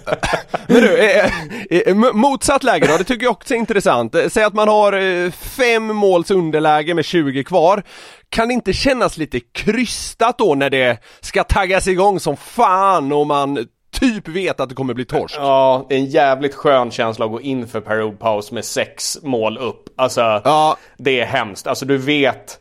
[0.68, 1.26] Men du, eh,
[1.70, 4.16] eh, eh motsatt läge då, det tycker jag också är intressant.
[4.30, 7.84] Säg att man har fem måls underläge med 20 kvar.
[8.30, 13.28] Kan det inte kännas lite krystat då när det ska taggas igång som fan och
[13.28, 13.68] man
[14.00, 15.36] typ vet att det kommer bli torsk?
[15.40, 19.58] Ja, det är en jävligt skön känsla att gå in för periodpaus med sex mål
[19.58, 19.90] upp.
[19.96, 20.78] Alltså, Ja.
[20.98, 21.68] det är hemskt.
[21.68, 22.60] Alltså du vet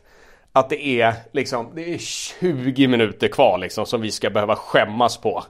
[0.53, 5.17] att det är liksom, det är 20 minuter kvar liksom som vi ska behöva skämmas
[5.17, 5.43] på.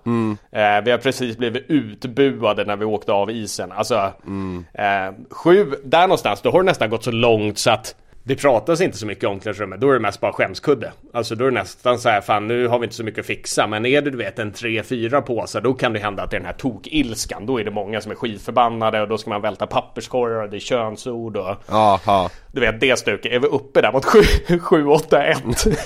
[0.52, 3.72] Eh, vi har precis blivit utbuade när vi åkte av isen.
[3.72, 3.96] Alltså,
[4.74, 7.96] eh, sju, där någonstans, då har det nästan gått så långt så att
[8.30, 10.92] det pratas inte så mycket i omklädningsrummet, då är det mest bara skämskudde.
[11.14, 13.26] Alltså då är det nästan så här, fan nu har vi inte så mycket att
[13.26, 13.68] fixa.
[13.68, 16.40] Men är det du vet en 3-4 påsar, då kan det hända att det är
[16.40, 17.46] den här tokilskan.
[17.46, 20.58] Då är det många som är skitförbannade och då ska man välta papperskorgar och det
[20.58, 22.30] är könsord och Jaha.
[22.52, 23.32] du vet det stuket.
[23.32, 25.78] Är vi uppe där mot 7-8-1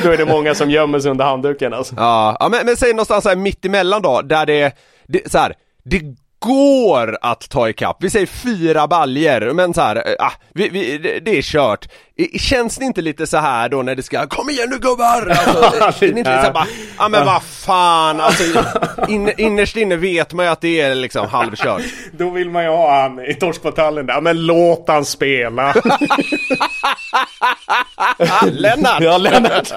[0.02, 1.94] Då är det många som gömmer sig under handduken alltså.
[1.98, 4.76] Ja, ja men, men säg någonstans här mitt emellan då, där det,
[5.06, 6.00] det så här, det
[6.44, 7.96] går att ta ikapp.
[8.00, 11.88] Vi säger fyra baljer men så här, eh, ah, vi, vi, det är kört.
[12.38, 15.36] Känns det inte lite så här då när det ska, kom igen nu gubbar!
[15.80, 16.66] Alltså, är inte lite så bara,
[16.98, 18.42] ja men vad fan, alltså
[19.08, 21.82] in, innerst inne vet man ju att det är liksom halvkört.
[22.12, 24.20] Då vill man ju ha han i torskbataljen där.
[24.20, 25.74] Men låt han spela.
[28.50, 29.00] Lennart!
[29.02, 29.72] ja, Lennart.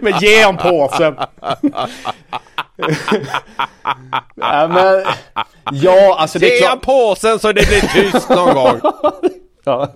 [0.00, 1.14] men ge han påsen.
[4.36, 5.04] ja, men,
[5.72, 6.84] ja, alltså det är Ge han klart.
[6.86, 8.80] påsen så det blir tyst någon gång!
[9.64, 9.92] Ja.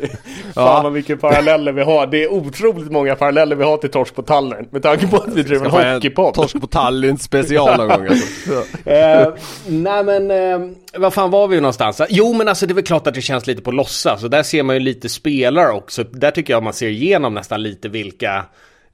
[0.54, 2.06] Fan vad mycket paralleller vi har.
[2.06, 4.68] Det är otroligt många paralleller vi har till Torsk på Tallinn.
[4.70, 6.34] Med tanke på att vi driver en hockeypodd.
[6.34, 8.64] Torsk på Tallinn special någon gång alltså.
[8.90, 9.28] Eh,
[9.66, 10.58] nej men, eh,
[11.00, 12.00] vad fan var vi någonstans?
[12.08, 14.20] Jo men alltså det är väl klart att det känns lite på låtsas.
[14.20, 16.04] Så där ser man ju lite spelare också.
[16.04, 18.44] Där tycker jag man ser igenom nästan lite vilka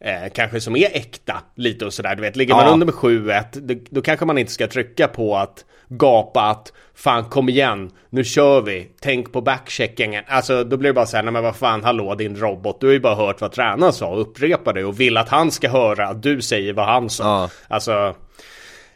[0.05, 1.43] eh, kanske som är äkta.
[1.57, 2.15] Lite och sådär.
[2.17, 2.73] Du vet, ligger man Ja.
[2.73, 7.25] under med 7-1 då, då kanske man inte ska trycka på att gapa att fan
[7.25, 10.25] kom igen, nu kör vi, tänk på backcheckingen.
[10.29, 12.87] Alltså då blir det bara så här, nej men vad fan, hallå din robot, du
[12.87, 15.69] har ju bara hört vad tränaren sa och upprepar det och vill att han ska
[15.69, 17.25] höra att du säger vad han sa.
[17.25, 17.51] Ja.
[17.69, 18.15] Alltså,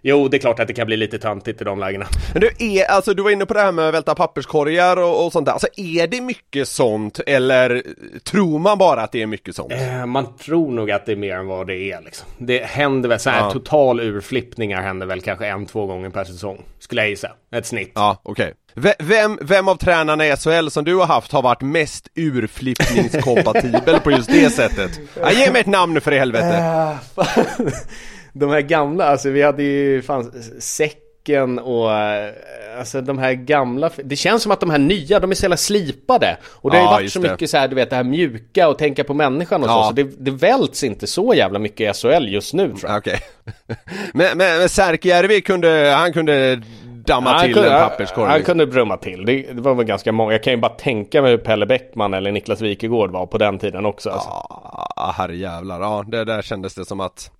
[0.06, 2.06] jo det är klart att det kan bli lite töntigt i de lägena.
[2.32, 5.26] Men du, är, alltså du var inne på det här med att välta papperskorgar och,
[5.26, 7.82] och sånt där, alltså är det mycket sånt eller
[8.24, 9.72] tror man bara att det är mycket sånt?
[9.72, 12.26] Eh, Man tror nog att det är mer än vad det är liksom.
[12.38, 13.50] Det händer väl så här Ja.
[13.50, 16.62] total urflippningar händer väl kanske en, två gånger per säsong.
[16.78, 17.28] Skulle jag gissa.
[17.54, 17.92] Ett snitt.
[17.94, 18.52] Ja, okej.
[18.74, 24.00] V- Vem, vem av tränarna i SHL som du har haft har varit mest urflippningskompatibel
[24.00, 25.00] på just det sättet?
[25.20, 26.98] Ja, ge mig ett namn nu för i helvete!
[28.34, 32.30] de här gamla, alltså vi hade ju fan säcken och eh,
[32.78, 33.90] alltså de här gamla.
[34.04, 36.36] Det känns som att de här nya, de är så jävla slipade.
[36.46, 37.30] Och det har Ja, ju varit så det.
[37.30, 39.82] mycket så här, du vet det här mjuka och tänka på människan och Ja.
[39.82, 39.88] så.
[39.88, 42.98] Så det, det välts inte så jävla mycket i SHL just nu tror jag.
[42.98, 43.20] Okej.
[44.12, 46.62] men, men, men Särkijärvi kunde, han kunde
[47.06, 48.30] damma till kunde, en papperskorg?
[48.30, 49.24] han kunde brumma till.
[49.24, 50.32] Det, det var väl ganska många.
[50.32, 53.58] Jag kan ju bara tänka mig hur Pelle Bäckman eller Niklas Wikegård var på den
[53.58, 54.10] tiden också.
[54.10, 54.28] Alltså.
[54.30, 55.80] Ja, herrejävlar.
[55.80, 57.30] Ja, det där kändes det som att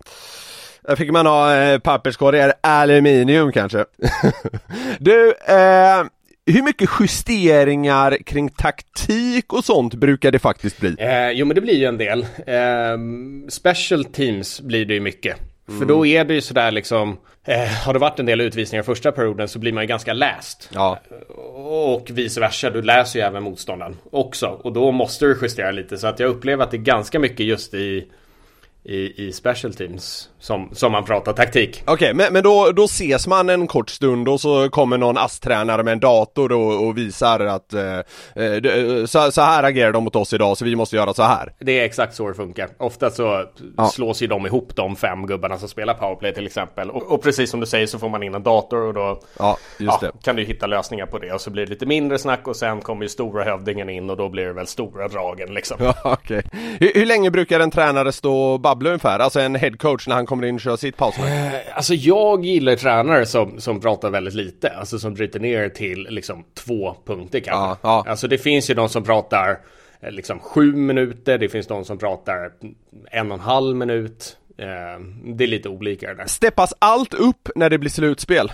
[0.88, 3.85] där fick man ha eh, papperskorgar, aluminium kanske.
[4.99, 6.05] du, eh,
[6.47, 10.97] hur mycket justeringar kring taktik och sånt brukar det faktiskt bli?
[10.99, 12.27] Eh, jo men det blir ju en del.
[12.47, 12.99] Eh,
[13.49, 15.37] special teams blir det ju mycket.
[15.79, 19.12] För då är det ju sådär liksom, eh, har det varit en del utvisningar första
[19.12, 20.70] perioden så blir man ju ganska läst.
[20.75, 20.99] Ja,
[21.55, 24.47] Och vice versa, du läser ju även motståndaren också.
[24.47, 25.99] Och då måste du justera lite.
[25.99, 28.09] Så att jag upplever att det är ganska mycket just i
[28.85, 31.83] i, i special teams som, som man pratar taktik.
[31.85, 35.18] Okej, okay, men, men då, då ses man en kort stund och så kommer någon
[35.18, 37.99] ASS-tränare med en dator och, och visar att eh,
[38.44, 41.53] eh, så, så, här agerar de mot oss idag så vi måste göra så här.
[41.59, 42.68] Det är exakt så det funkar.
[42.79, 43.44] Ofta så
[43.77, 43.88] ja.
[43.88, 46.90] slås ju de ihop de fem gubbarna som spelar powerplay till exempel.
[46.90, 49.59] Och, och precis som du säger så får man in en dator och då ja,
[49.79, 51.33] ja, kan du hitta lösningar på det.
[51.33, 54.16] Och så blir det lite mindre snack och sen kommer ju stora hövdingen in och
[54.16, 55.77] då blir det väl stora dragen liksom.
[55.85, 56.42] Ja, okay.
[56.81, 59.19] hur, hur länge brukar en tränare stå och babbla ungefär?
[59.19, 61.29] Alltså en headcoach när han kommer in och kör sitt pausnack?
[61.29, 64.71] Eh, alltså jag gillar tränare som, som pratar väldigt lite.
[64.71, 67.89] Alltså som bryter ner till liksom två punkter kanske.
[67.89, 68.11] Ja, ja.
[68.11, 69.59] Alltså det finns ju de som pratar
[70.01, 71.39] eh, liksom sju minuter.
[71.39, 72.53] Det finns de som pratar
[73.11, 74.37] en och en halv minut.
[74.59, 75.01] Eh,
[75.37, 76.27] det är lite olika det där.
[76.27, 78.53] Steppas allt upp när det blir slutspel?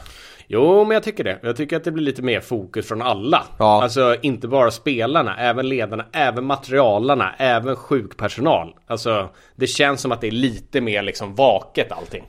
[0.52, 1.38] Jo, men jag tycker det.
[1.42, 3.46] Jag tycker att det blir lite mer fokus från alla.
[3.58, 3.82] Ja.
[3.82, 8.74] Alltså inte bara spelarna, även ledarna, även materialarna, även sjukpersonal.
[8.86, 12.24] Alltså det känns som att det är lite mer liksom vaket allting.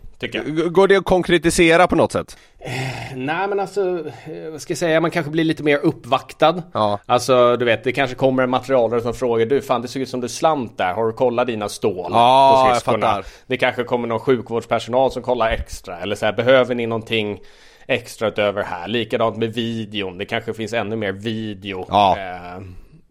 [0.71, 2.37] Går det att konkretisera på något sätt?
[2.59, 2.71] Eh,
[3.15, 6.63] nej men alltså, eh, vad ska jag säga, man kanske blir lite mer uppvaktad.
[6.73, 6.99] Ja.
[7.05, 10.09] Alltså du vet, det kanske kommer en materialare som frågar Du fan det såg ut
[10.09, 12.11] som du slant där, har du kollat dina stål?
[12.11, 13.25] Ja, jag fattar.
[13.47, 15.99] Det kanske kommer någon sjukvårdspersonal som kollar extra.
[15.99, 17.39] Eller så här, behöver ni någonting
[17.91, 18.87] extra utöver här.
[18.87, 20.17] Likadant med videon.
[20.17, 21.85] Det kanske finns ännu mer video.
[21.89, 22.17] Ja.
[22.19, 22.63] Eh,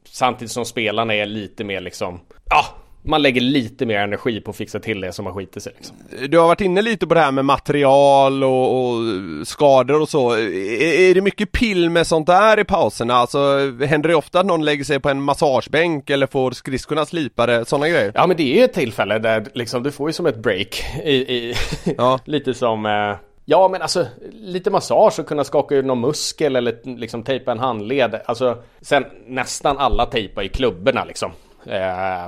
[0.08, 2.64] samtidigt som spelarna är lite mer liksom, ja,
[3.02, 5.96] man lägger lite mer energi på att fixa till det som har skitit sig liksom.
[6.28, 8.98] Du har varit inne lite på det här med material och, och
[9.48, 10.32] skador och så.
[10.32, 13.14] Är, är, det mycket pill med sånt där i pauserna?
[13.14, 13.38] Alltså
[13.86, 17.64] händer det ofta att någon lägger sig på en massagebänk eller får skridskorna slipade?
[17.64, 18.12] Sådana grejer?
[18.14, 20.84] Ja men det är ju ett tillfälle där liksom du får ju som ett break
[21.04, 21.54] i, i
[21.96, 22.18] ja.
[22.24, 23.16] lite som eh,
[23.52, 27.58] Ja men alltså lite massage och kunna skaka ur någon muskel eller liksom tejpa en
[27.58, 28.20] handled.
[28.24, 31.32] Alltså sen nästan alla tejpar i klubborna liksom.
[31.66, 32.26] Eh,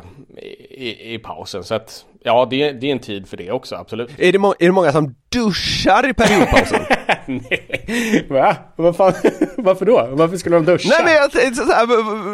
[0.70, 1.64] i, i, pausen.
[1.64, 4.10] Så att ja, det, det är en tid för det också, absolut.
[4.18, 6.80] Är det, är det många som duschar i periodpausen?
[7.26, 8.56] Nej, va?
[8.76, 9.12] Vad fan?
[9.56, 10.08] Varför då?
[10.12, 10.88] Varför skulle de duscha?
[10.88, 11.86] Nej men jag tänkte såhär,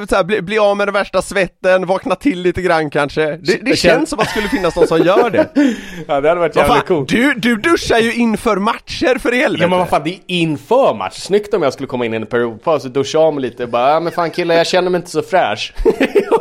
[0.06, 3.36] så här, bli, bli av med den värsta svetten, vakna till lite grann kanske.
[3.36, 5.48] Det, det känns som att det skulle finnas någon som gör det.
[6.06, 7.08] ja det hade varit jävligt coolt.
[7.08, 9.64] Du, du duschar ju inför matcher för helvete.
[9.64, 11.14] Ja men vad fan, det är inför match.
[11.18, 13.70] Snyggt om jag skulle komma in i en periodpaus och duscha av mig lite och
[13.70, 15.74] bara, ja men fan killar jag känner mig inte så fräsch.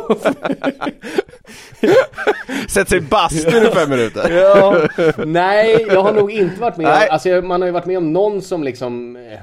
[2.68, 4.30] Sätt sig i bastun i fem minuter.
[4.30, 4.88] ja,
[5.26, 8.12] nej, jag har nog inte varit med om, alltså man har ju varit med om
[8.12, 9.38] någon som liksom eh,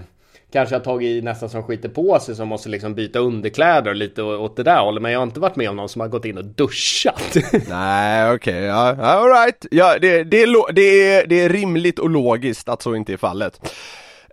[0.54, 4.24] Kanske har tagit i nästan som skiter på sig som måste liksom byta underkläder lite
[4.24, 6.26] åt det där hållet Men jag har inte varit med om någon som har gått
[6.26, 7.36] in och duschat.
[7.70, 12.10] Nej okej, okay, ja, alright Ja det, det, är, det, är, det är rimligt och
[12.10, 13.60] logiskt att så inte är fallet.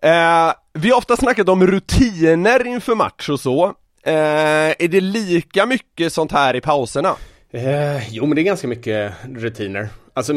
[0.02, 5.66] Eh, Vi har ofta snackat om rutiner inför match och så eh, Är det lika
[5.66, 7.16] mycket sånt här i pauserna?
[7.50, 9.88] Eh, jo men det är ganska mycket rutiner.
[10.14, 10.32] Alltså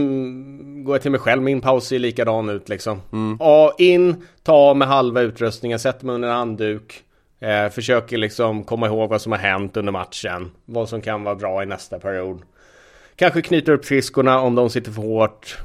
[0.84, 3.02] går jag till mig själv, min paus ser likadan ut liksom.
[3.14, 3.38] Mm.
[3.40, 7.04] Ja, in, ta med halva utrustningen, sätter mig under en handduk.
[7.40, 10.52] Eh, försöker liksom komma ihåg vad som har hänt under matchen.
[10.66, 12.42] Vad som kan vara bra i nästa period.
[13.16, 15.58] Kanske knyter upp skridskorna om de sitter för hårt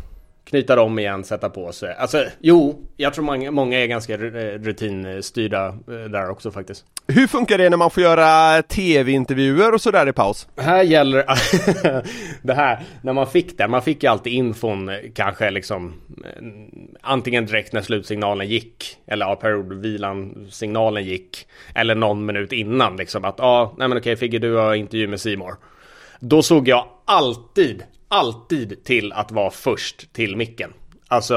[0.50, 1.94] knyta dem igen, sätta på sig.
[1.94, 6.84] Alltså, jo, jag tror många, många är ganska rutinstyrda eh, där också faktiskt.
[7.06, 10.48] Hur funkar det när man får göra tv-intervjuer och sådär i paus?
[10.56, 11.24] Här gäller
[12.46, 16.46] det här, när man fick det, man fick ju alltid infon eh, kanske liksom eh,
[17.00, 23.24] antingen direkt när slutsignalen gick eller ja, periodvilan signalen gick eller någon minut innan liksom
[23.24, 25.54] att ja, ah, nej men okej Figge du har intervju med Simor.
[26.20, 30.72] Då såg jag alltid alltid till att vara först till micken.
[31.12, 31.36] Alltså,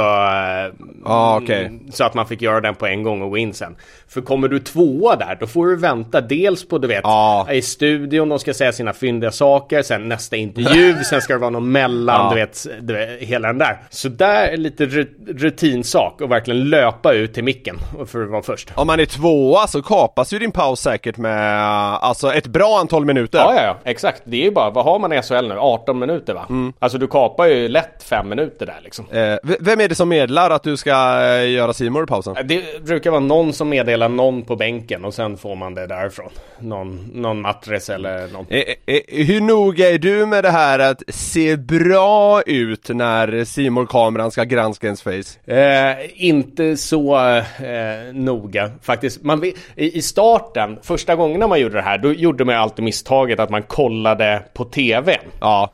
[1.03, 1.69] ah, okay.
[1.91, 3.75] så att man fick göra den på en gång och gå in sen.
[4.07, 7.51] För kommer du tvåa där, då får du vänta dels på, du vet, ah.
[7.51, 11.49] i studion, de ska säga sina fyndiga saker, sen nästa intervju, sen ska det vara
[11.49, 12.29] någon mellan, ah.
[12.29, 13.79] du, vet, du vet, hela den där.
[13.89, 14.85] Så där är lite
[15.27, 18.71] rutinsak och verkligen löpa ut till micken för att vara först.
[18.75, 21.63] Om man är tvåa så kapas ju din paus säkert med,
[21.95, 23.37] alltså ett bra antal minuter.
[23.39, 24.21] Ja, ja, ja, exakt.
[24.25, 25.55] Det är ju bara, vad har man i SHL nu?
[25.57, 26.45] 18 minuter va?
[26.49, 26.73] Mm.
[26.79, 29.05] Alltså du kapar ju lätt fem minuter där liksom.
[29.11, 30.91] Eh, vem är det som meddelar att du ska
[31.23, 32.35] eh, göra Simor i pausen?
[32.45, 36.29] Det brukar vara någon som meddelar någon på bänken och sen får man det därifrån.
[36.59, 38.45] Någon, någon mattress eller någon.
[38.49, 43.85] Eh, eh, hur noga är du med det här att se bra ut när simor
[43.85, 45.53] kameran ska granska ens face?
[45.53, 49.23] Eh, inte så eh, noga faktiskt.
[49.23, 53.39] Man, i, I starten, första gången man gjorde det här, då gjorde man alltid misstaget
[53.39, 55.19] att man kollade på TVn.
[55.39, 55.73] Ja.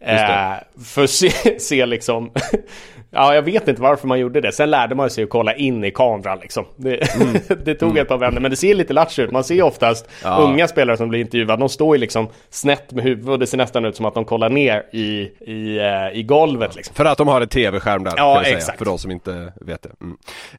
[0.00, 2.30] Eh, för att se, se liksom
[3.10, 4.52] Ja, jag vet inte varför man gjorde det.
[4.52, 6.64] Sen lärde man sig att kolla in i kameran liksom.
[6.76, 7.34] Det, mm.
[7.64, 8.02] det tog mm.
[8.02, 9.30] ett par vändor, men det ser lite lattjo ut.
[9.30, 10.36] Man ser oftast ja.
[10.36, 11.56] unga spelare som blir intervjuade.
[11.62, 14.24] De står ju liksom snett med huvudet och det ser nästan ut som att de
[14.24, 16.94] kollar ner i, i, uh, i golvet liksom.
[16.94, 18.62] För att de har en tv-skärm där, ja, exakt.
[18.62, 19.90] Säga, för de som inte vet det.
[20.00, 20.16] Mm.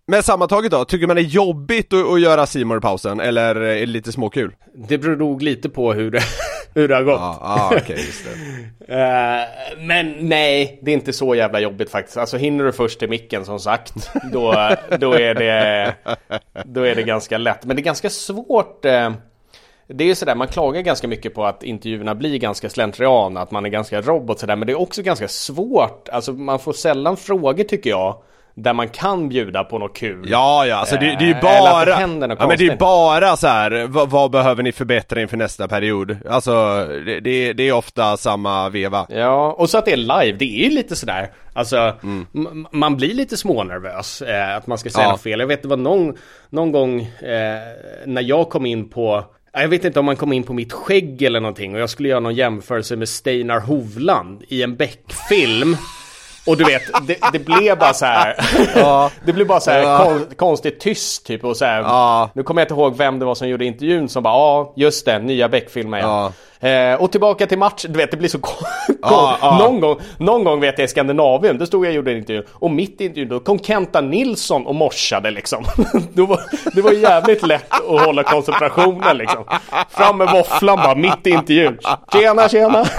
[0.08, 3.56] Men sammantaget då, tycker man det är jobbigt att, att göra simor i pausen eller
[3.56, 4.56] är det lite småkul?
[4.74, 6.22] Det beror nog lite på hur det,
[6.74, 7.20] hur det har gått.
[7.20, 8.94] Ja, ah, okay, just det.
[8.94, 9.42] uh,
[9.88, 12.18] men nej, det är inte så jävla jobbigt faktiskt.
[12.18, 15.96] Alltså hinner du först till micken som sagt, då, då, är, det,
[16.66, 17.66] då är det ganska lätt.
[17.66, 18.86] Men det är ganska svårt.
[18.86, 19.12] Eh,
[19.88, 23.52] det är ju sådär, man klagar ganska mycket på att intervjuerna blir ganska slentrian, att
[23.52, 26.10] man är ganska robot sådär, men det är också ganska svårt.
[26.10, 28.22] Alltså man får sällan frågor tycker jag
[28.58, 30.28] där man kan bjuda på något kul.
[30.30, 31.86] Ja, ja, alltså det, det är ju bara...
[31.86, 32.08] Det ja,
[32.48, 36.18] men det är ju bara så här, vad, vad, behöver ni förbättra inför nästa period?
[36.30, 36.52] Alltså,
[37.06, 39.06] det, det, det, är ofta samma veva.
[39.10, 42.68] Ja, och så att det är live, det är ju lite sådär, alltså, mm.
[42.72, 45.12] man blir lite smånervös eh, att man ska säga ja.
[45.12, 45.40] något fel.
[45.40, 46.18] Jag vet det var någon,
[46.50, 47.62] någon gång eh,
[48.06, 51.22] när jag kom in på jag vet inte om man kom in på mitt skägg
[51.22, 55.78] eller någonting och jag skulle göra någon jämförelse med Steinar Hovland i en Beck-film.
[56.48, 58.36] Och du vet, det, det blev bara så här.
[58.76, 59.12] Ja.
[59.26, 60.04] Det blev bara så här ja.
[60.04, 62.30] kon, konstigt tyst typ och så här, ja.
[62.34, 65.06] Nu kommer jag inte ihåg vem det var som gjorde intervjun som bara ja, just
[65.06, 66.32] det, nya Beck-filmen ja.
[66.60, 68.40] Eh, och tillbaka till matchen, du vet det blir så
[69.02, 69.58] ja, ja.
[69.58, 72.44] någon, gång, någon gång vet jag i Skandinavien, då stod jag och gjorde en intervju
[72.54, 75.64] och mitt i intervjun då kom Kenta Nilsson och morsade liksom.
[76.14, 76.42] det, var,
[76.74, 79.44] det var jävligt lätt att hålla koncentrationen liksom.
[79.90, 81.78] Fram med våfflan bara mitt i intervjun.
[82.12, 82.86] Tjena tjena!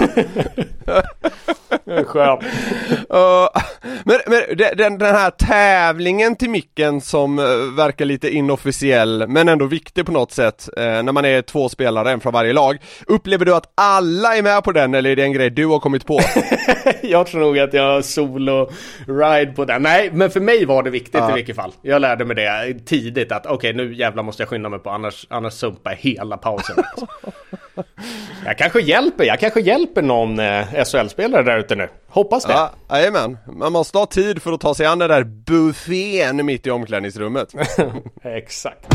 [2.05, 2.43] Skönt.
[2.43, 3.47] Uh,
[4.03, 7.45] men, men den, den här tävlingen till micken som uh,
[7.75, 12.11] verkar lite inofficiell men ändå viktig på något sätt uh, när man är två spelare,
[12.11, 12.77] en från varje lag.
[13.07, 15.79] Upplever du att alla är med på den eller är det en grej du har
[15.79, 16.19] kommit på?
[17.01, 19.81] jag tror nog att jag har solo-ride på den.
[19.81, 21.73] Nej, men för mig var det viktigt i vilket fall.
[21.81, 24.89] Jag lärde mig det tidigt att okej, okay, nu jävlar måste jag skynda mig på
[24.89, 26.75] annars, annars sumpar jag hela pausen.
[28.45, 31.87] jag kanske hjälper, jag kanske hjälper någon eh, SHL-spelare där ute nu.
[32.07, 32.53] Hoppas det.
[32.53, 33.37] Ja, jajamän.
[33.47, 37.53] Man måste ha tid för att ta sig an den där buffén mitt i omklädningsrummet.
[38.23, 38.87] Exakt.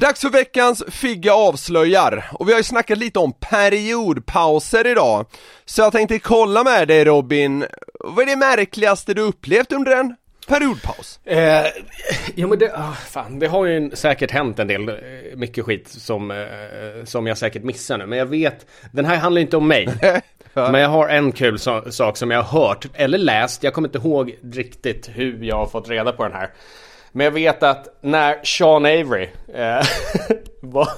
[0.00, 5.26] Dags för veckans Figga avslöjar och vi har ju snackat lite om periodpauser idag.
[5.64, 7.64] Så jag tänkte kolla med dig Robin,
[8.00, 10.16] vad är det märkligaste du upplevt under en
[10.48, 11.20] periodpaus?
[11.24, 11.64] Eh,
[12.34, 14.94] jo men det, oh, fan, det har ju säkert hänt en del, eh,
[15.36, 18.06] mycket skit som, eh, som jag säkert missar nu.
[18.06, 19.88] Men jag vet, den här handlar inte om mig.
[20.54, 23.88] Men jag har en kul so sak som jag har hört, eller läst, jag kommer
[23.88, 26.50] inte ihåg riktigt hur jag har fått reda på den här.
[27.12, 29.82] Men jag vet att när Sean Avery eh,
[30.60, 30.88] var,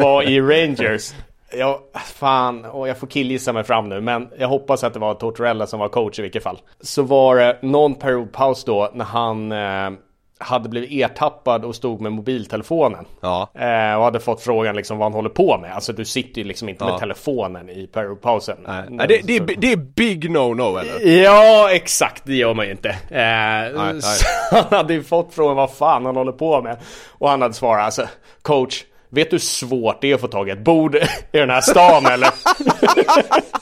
[0.00, 1.12] var i Rangers
[1.52, 5.14] Jag, fan, och jag får killgissa mig fram nu, men jag hoppas att det var
[5.14, 6.60] Tortorella som var coach i vilket fall.
[6.80, 10.00] Så var det någon periodpaus då när han eh,
[10.40, 13.04] hade blivit ertappad och stod med mobiltelefonen.
[13.20, 13.50] Ja.
[13.54, 15.74] Eh, och hade fått frågan liksom vad han håller på med.
[15.74, 16.90] Alltså du sitter ju liksom inte ja.
[16.90, 18.56] med telefonen i periodpausen.
[18.66, 18.84] Nej.
[18.88, 21.22] Nej, det, det, är, det är big no-no eller?
[21.22, 22.22] Ja, exakt.
[22.24, 22.88] Det gör man ju inte.
[22.88, 24.00] Eh, nej, nej.
[24.50, 26.76] han hade ju fått frågan vad fan han håller på med.
[27.08, 28.06] Och han hade svarat alltså,
[28.42, 31.50] coach, Vet du hur svårt det är att få tag i ett bord i den
[31.50, 32.30] här stan eller?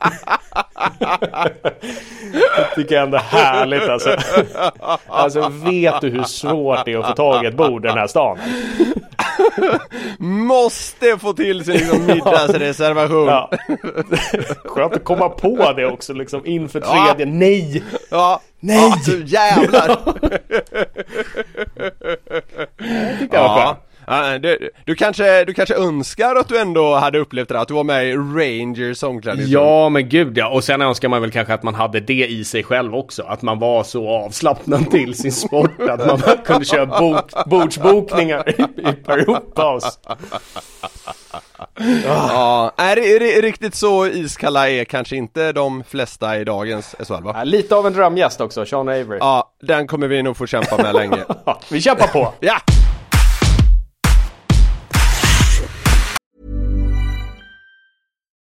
[2.56, 4.16] Det tycker jag ändå är härligt alltså.
[5.06, 7.98] Alltså vet du hur svårt det är att få tag i ett bord i den
[7.98, 8.38] här stan?
[10.18, 13.26] Måste få till sig liksom middagsreservation.
[13.26, 13.50] Ja.
[14.64, 17.26] Skönt att komma på det också liksom inför tredje.
[17.26, 17.38] Ja.
[17.38, 17.82] Nej!
[18.10, 18.40] Ja.
[18.60, 18.76] Nej!
[18.76, 19.88] Ja, alltså, jävlar!
[22.76, 23.78] jag tyckte det var skönt.
[24.40, 27.84] Du, du, kanske, du kanske önskar att du ändå hade upplevt det, att du var
[27.84, 29.62] med i Rangers omklädningsrum?
[29.62, 30.48] Ja, men gud ja.
[30.48, 33.22] Och sen önskar man väl kanske att man hade det i sig själv också.
[33.22, 38.62] Att man var så avslappnad till sin sport att man kunde köra bok, bordsbokningar i,
[38.62, 38.94] i.
[42.06, 47.32] Ja, är, riktigt så iskalla är kanske inte de flesta i dagens SHL va?
[47.34, 49.18] Ja, lite av en drömgäst också, Sean Avery.
[49.20, 51.18] Ja, den kommer vi nog få kämpa med länge.
[51.70, 52.34] vi kämpar på!
[52.40, 52.60] Ja!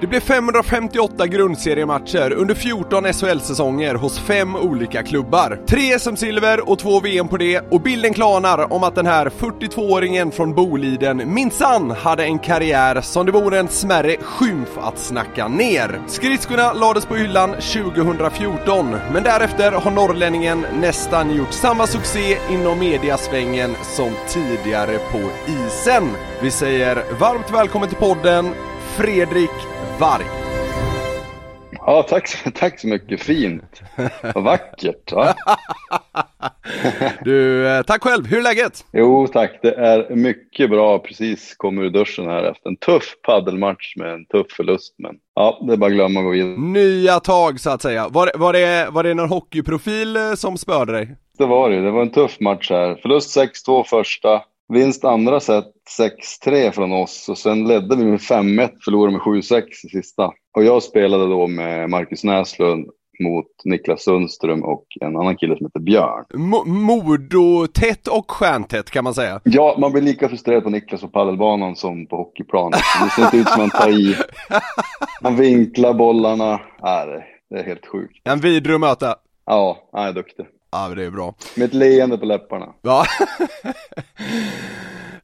[0.00, 5.58] Det blev 558 grundseriematcher under 14 SHL-säsonger hos fem olika klubbar.
[5.66, 10.30] Tre SM-silver och två VM på det och bilden klarnar om att den här 42-åringen
[10.30, 16.00] från Boliden minsann hade en karriär som det vore en smärre skymf att snacka ner.
[16.06, 23.74] Skridskorna lades på hyllan 2014, men därefter har norrlänningen nästan gjort samma succé inom mediasvängen
[23.82, 26.10] som tidigare på isen.
[26.42, 28.54] Vi säger varmt välkommen till podden
[28.96, 29.50] Fredrik
[30.00, 30.24] Varg.
[31.72, 33.22] Ja, tack, tack så mycket.
[33.22, 33.82] Fint.
[34.34, 35.12] Vad vackert.
[35.12, 35.34] Va?
[37.24, 38.26] du, eh, tack själv.
[38.26, 38.84] Hur är läget?
[38.92, 39.58] Jo, tack.
[39.62, 40.98] Det är mycket bra.
[40.98, 44.94] Precis kommer ur duschen här efter en tuff paddelmatch med en tuff förlust.
[44.98, 46.58] Men ja, det är bara att glömma och gå vidare.
[46.58, 48.08] Nya tag så att säga.
[48.08, 51.16] Var, var, det, var det någon hockeyprofil eh, som spöade dig?
[51.38, 51.80] Det var det.
[51.80, 52.94] Det var en tuff match här.
[53.02, 53.38] Förlust
[53.68, 54.42] 6-2 första.
[54.72, 55.64] Vinst andra set
[56.46, 60.32] 6-3 från oss och sen ledde vi med 5-1, förlorade med 7-6 i sista.
[60.56, 62.86] Och jag spelade då med Marcus Näslund
[63.20, 66.24] mot Niklas Sundström och en annan kille som heter Björn.
[66.34, 69.40] Mo Modo-tätt och stjärntätt kan man säga.
[69.44, 72.80] Ja, man blir lika frustrerad på Niklas på paddelbanan som på hockeyplanen.
[73.04, 74.16] Det ser inte ut som man tar i.
[75.22, 76.60] Man vinklar bollarna.
[76.82, 78.20] Nej, det är helt sjukt.
[78.24, 79.14] En vidrig att möta.
[79.46, 80.46] Ja, han är duktig.
[80.70, 81.34] Ja, det är bra.
[81.56, 82.74] Med ett leende på läpparna.
[82.82, 83.04] Ja.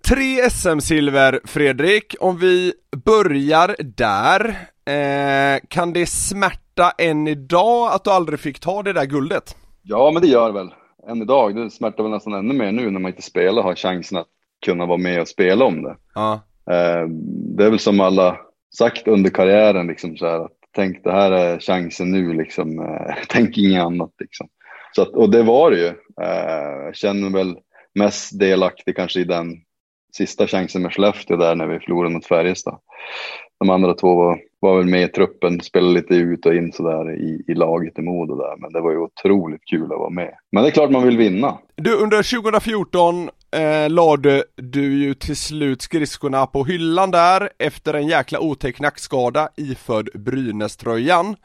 [0.09, 2.15] Tre SM-silver, Fredrik.
[2.21, 2.73] Om vi
[3.05, 4.49] börjar där.
[4.87, 9.57] Eh, kan det smärta än idag att du aldrig fick ta det där guldet?
[9.83, 10.75] Ja, men det gör väl.
[11.09, 11.55] Än idag.
[11.57, 14.27] Det smärtar väl nästan ännu mer nu när man inte spelar har chansen att
[14.65, 15.97] kunna vara med och spela om det.
[16.15, 16.33] Ja.
[16.71, 17.09] Eh,
[17.57, 18.37] det är väl som alla
[18.77, 22.79] sagt under karriären, liksom så här, att tänk det här är chansen nu, liksom.
[22.79, 24.11] Eh, tänk inget annat.
[24.21, 24.49] Liksom.
[24.97, 25.87] Så att, och det var det ju.
[26.23, 27.57] Eh, jag känner väl
[27.95, 29.57] mest delaktig kanske i den
[30.17, 32.79] sista chansen med Skellefteå där när vi förlorade mot Färjestad.
[33.61, 37.17] De andra två var, var väl med i truppen, spelade lite ut och in sådär
[37.17, 38.57] i, i laget i Modo där.
[38.59, 40.35] Men det var ju otroligt kul att vara med.
[40.53, 41.59] Men det är klart man vill vinna.
[41.77, 48.07] Du, under 2014 eh, lade du ju till slut skridskorna på hyllan där efter en
[48.07, 51.37] jäkla otäck nackskada iförd Brynäs-tröjan.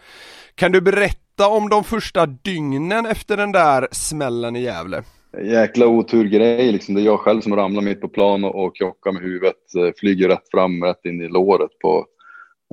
[0.56, 5.04] Kan du berätta om de första dygnen efter den där smällen i Gävle?
[5.38, 6.96] jäkla oturgrej liksom.
[6.96, 9.56] Det är jag själv som ramlar mitt på plan och, och krockar med huvudet.
[10.00, 12.06] Flyger rätt fram, rätt in i låret på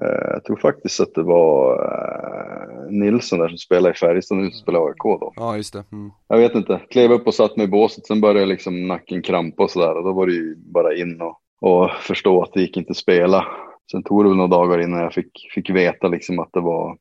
[0.03, 4.51] eh, jag tror faktiskt att det var eh, Nilsson där som spelade i Färjestad nu
[4.51, 5.33] som spelar AIK då.
[5.37, 5.85] Ja, just det.
[5.93, 6.11] Mm.
[6.29, 6.81] Jag vet inte.
[6.91, 8.07] Klev upp och satt mig i båset.
[8.07, 9.97] Sen började liksom nacken krampa och sådär.
[9.97, 12.97] Och då var det ju bara in och, och förstå att det gick inte att
[12.97, 13.47] spela.
[13.91, 16.97] Sen tog det väl några dagar innan jag fick, fick veta liksom att det var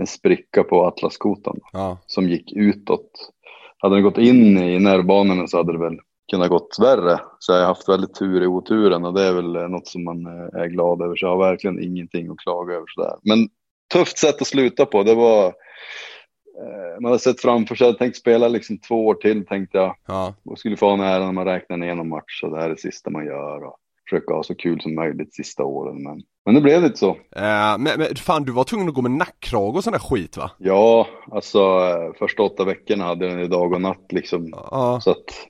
[0.00, 1.98] en spricka på atlaskotan Ja.
[2.06, 3.30] som gick utåt
[3.78, 5.98] hade den gått in i nervbanorna så hade det väl
[6.30, 7.20] kunnat gått värre.
[7.38, 10.26] Så jag har haft väldigt tur i oturen och det är väl något som man
[10.26, 11.16] är glad över.
[11.16, 13.16] Så jag har verkligen ingenting att klaga över sådär.
[13.22, 13.48] Men
[13.92, 15.02] tufft sätt att sluta på.
[15.02, 19.46] Det var eh, man hade sett framför sig, jag tänkt spela liksom två år till
[19.46, 19.96] tänkte jag.
[20.06, 20.34] Ja.
[20.44, 22.70] Och skulle få en ära när man räknar ner någon match och det här är
[22.70, 23.64] det sista man gör.
[23.64, 23.76] Och
[24.10, 26.02] försöka ha så kul som möjligt sista åren.
[26.02, 27.10] Men, men det blev inte så.
[27.10, 30.36] Eh, men, men fan, du var tvungen att gå med nackkrage och sån där skit
[30.36, 30.50] va?
[30.58, 34.48] Ja, alltså eh, första åtta veckorna hade jag den i dag och natt liksom.
[34.52, 35.00] Ja.
[35.02, 35.48] Så att,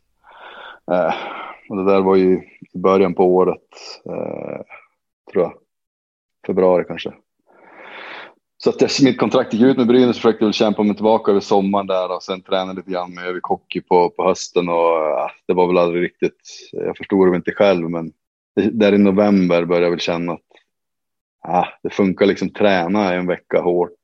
[0.91, 1.15] eh,
[1.69, 2.41] och det där var ju
[2.75, 3.69] i början på året,
[4.07, 4.61] eh,
[5.33, 5.53] tror jag.
[6.47, 7.13] Februari kanske.
[8.63, 11.31] Så att jag, mitt kontrakt gick ut med Brynäs och försökte väl kämpa mig tillbaka
[11.31, 14.97] över sommaren där och sen tränade lite grann med Övik Hockey på, på hösten och
[14.97, 16.41] eh, det var väl aldrig riktigt,
[16.73, 18.13] jag förstod det inte själv men
[18.55, 20.41] där i november började jag väl känna att
[21.49, 23.99] ah, det funkar liksom träna en vecka hårt.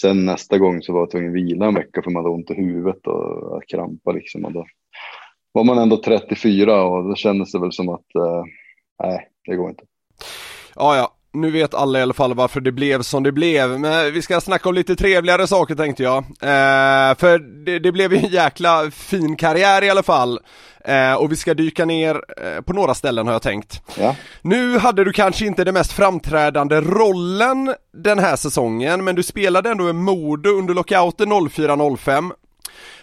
[0.00, 2.50] Sen nästa gång så var jag tvungen att vila en vecka för man hade ont
[2.50, 4.44] i huvudet och krampa liksom.
[4.44, 4.66] Och då
[5.52, 8.44] var man ändå 34 och då kändes det väl som att eh,
[9.02, 9.84] nej, det går inte.
[10.74, 11.15] Ja, ja.
[11.36, 14.40] Nu vet alla i alla fall varför det blev som det blev, men vi ska
[14.40, 16.18] snacka om lite trevligare saker tänkte jag.
[16.24, 20.40] Eh, för det, det, blev ju en jäkla fin karriär i alla fall.
[20.84, 23.82] Eh, och vi ska dyka ner eh, på några ställen har jag tänkt.
[23.98, 24.16] Ja.
[24.42, 29.70] Nu hade du kanske inte den mest framträdande rollen den här säsongen, men du spelade
[29.70, 32.30] ändå en Modo under lockouten 04-05.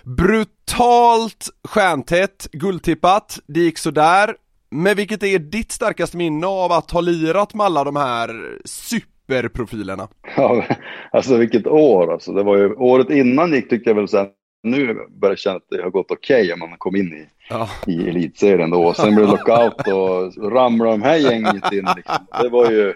[0.03, 4.35] Brutalt stjärntätt, guldtippat, det gick sådär.
[4.73, 10.07] Men vilket är ditt starkaste minne av att ha lirat med alla de här superprofilerna?
[10.37, 10.65] Ja,
[11.11, 12.33] alltså vilket år alltså.
[12.33, 14.27] Det var ju, året innan gick tyckte jag väl sen,
[14.63, 17.27] nu börjar jag känna att det har gått okej okay om man kom in i,
[17.49, 17.69] Ja.
[17.87, 18.93] i elitserien då.
[18.93, 22.27] Sen blev det lockout och ramlade de här gänget in liksom.
[22.41, 22.93] Det var ju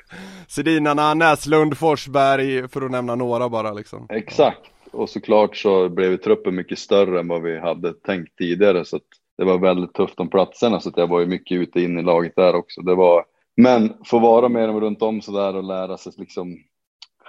[0.47, 4.07] Sedinarna, Näslund, Forsberg, för att nämna några bara liksom.
[4.09, 4.61] exakt.
[4.91, 8.86] Och såklart så blev truppen mycket större än vad vi hade tänkt tidigare.
[8.86, 9.03] Så att
[9.38, 10.79] det var väldigt tufft om platserna.
[10.79, 12.81] Så att jag var ju mycket ute in i laget där också.
[12.81, 13.25] Det var,
[13.57, 16.57] men få vara med dem runt om sådär och lära sig liksom,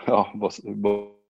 [0.06, 0.52] ja, vad,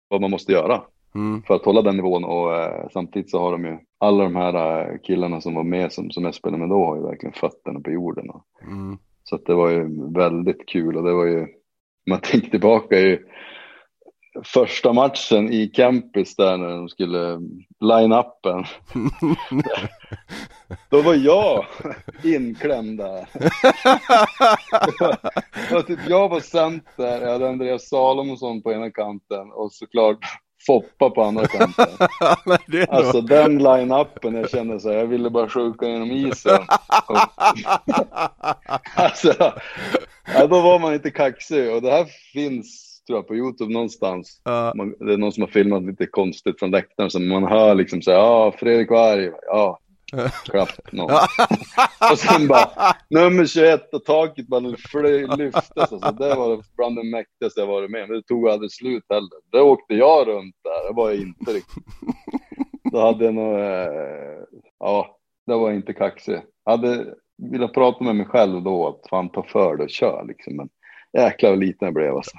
[0.09, 0.83] vad man måste göra
[1.17, 1.43] Mm.
[1.43, 4.81] för att hålla den nivån och eh, samtidigt så har de ju alla de här
[4.93, 7.81] eh, killarna som var med som, som jag spelade med då har ju verkligen fötterna
[7.81, 8.31] på jorden.
[8.31, 8.99] Och, Mm.
[9.25, 11.47] så att det var ju väldigt kul och det var ju,
[12.11, 13.27] man tänker tillbaka ju
[14.45, 17.41] första matchen i campus där när de skulle
[17.81, 18.65] line upen.
[20.91, 21.65] Då var jag
[22.23, 23.27] inklämd där.
[25.83, 30.19] Typ jag var center, jag hade Andreas Salomonsson på ena kanten och såklart
[30.67, 31.87] Foppa på andra kanten.
[32.89, 33.29] Alltså nog...
[33.29, 36.61] den line-upen, jag kände så här, jag ville bara sjuka genom isen.
[37.09, 37.17] Och,
[39.03, 39.35] alltså,
[40.35, 44.41] ja, då var man inte kaxig och det här finns, tror jag, på YouTube någonstans.
[44.45, 44.73] Ja.
[44.77, 48.03] Man, det är någon som har filmat lite konstigt från läktaren, så man hör liksom
[48.03, 49.79] så här, ja, Fredrik Varg, ja,
[50.45, 51.11] klapp någon.
[52.11, 52.71] och sen bara,
[53.11, 55.71] nummer 21 och taket bara lyftes.
[55.77, 58.11] Alltså, det var bland det mäktigaste jag varit med om.
[58.11, 59.31] Det tog aldrig slut heller.
[59.53, 61.85] Då åkte jag runt där, det var jag inte riktigt.
[62.93, 64.43] Då hade jag nog, eh,
[64.79, 66.41] ja, det var inte kaxig.
[66.65, 67.15] Jag hade
[67.53, 70.57] velat prata med mig själv då, att fan ta för det och kör liksom.
[70.57, 70.69] Men
[71.13, 72.37] jäklar vad liten jag blev alltså.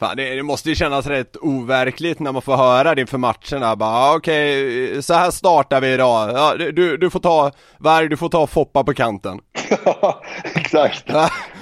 [0.00, 3.76] Fan, det, det måste ju kännas rätt overkligt när man får höra det inför matcherna.
[3.76, 6.30] Bara, ah, okej, så här startar vi idag.
[6.30, 9.40] Ja, du, du får ta, Varg, du får ta Foppa på kanten.
[9.84, 10.22] Ja,
[10.54, 11.04] exakt.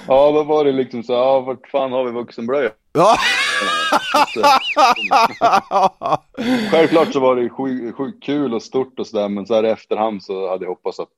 [0.07, 2.69] Ja, då var det liksom så, ja, vart fan har vi vuxenblöja?
[2.93, 3.17] Ja.
[6.71, 9.69] Självklart så var det sjukt sjuk kul och stort och sådär, men så här i
[9.69, 11.09] efterhand så hade jag hoppats att,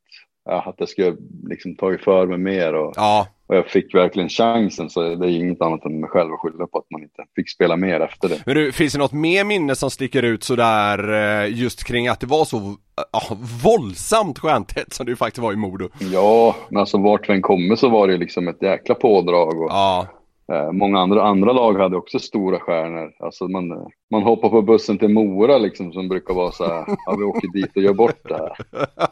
[0.46, 1.16] ja, att jag skulle
[1.50, 5.30] liksom tagit för mig mer och, ja, och jag fick verkligen chansen så det är
[5.30, 8.30] inget annat än mig själv att skylla på att man inte fick spela mer efter
[8.30, 8.44] det.
[8.46, 12.20] men du, finns det något mer minne som sticker ut sådär eh, just kring att
[12.20, 12.76] det var så
[13.12, 15.90] ja, våldsamt stjärntätt som ju faktiskt var i Modo?
[16.00, 19.70] Ja, men alltså vart vi än kommer så var det liksom ett jäkla pådrag och
[19.70, 20.08] Ja,
[20.52, 23.12] Eh, Många andra, andra lag hade också stora stjärnor.
[23.20, 26.86] Alltså man, eh, man hoppar på bussen till Mora liksom som brukar vara så här,
[27.06, 28.58] ja vi åker dit och gör bort det här.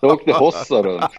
[0.02, 1.02] Då åkte Hossa runt.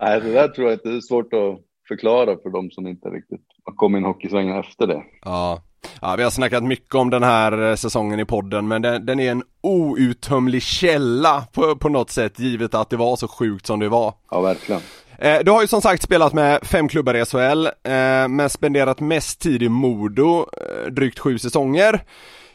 [0.00, 3.08] Nej, det där tror jag att det är svårt att förklara för de som inte
[3.08, 5.02] riktigt har kommit in hockeysvängen efter det.
[5.24, 5.62] ja.
[6.00, 9.20] Ja, vi har snackat mycket om den här eh, säsongen i podden men den, den
[9.20, 13.80] är en outtömlig källa på, på något sätt givet att det var så sjukt som
[13.80, 14.14] det var.
[14.30, 14.80] Ja, verkligen.
[15.18, 19.00] Eh, du har ju som sagt spelat med fem klubbar i SHL, eh, men spenderat
[19.00, 20.46] mest tid i Modo,
[20.90, 22.00] drygt sju säsonger.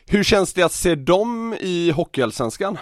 [0.07, 2.77] Hur känns det att se dem i Hockeyallsvenskan?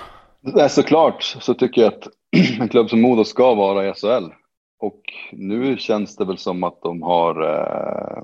[0.69, 2.07] Såklart så tycker jag att
[2.59, 4.42] en klubb som Modo ska vara i SHL.
[4.83, 8.23] Och nu känns det väl som att de har eh,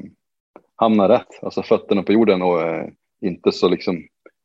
[0.75, 2.87] hamnat rätt, alltså fötterna på jorden och eh,
[3.21, 4.03] inte så liksom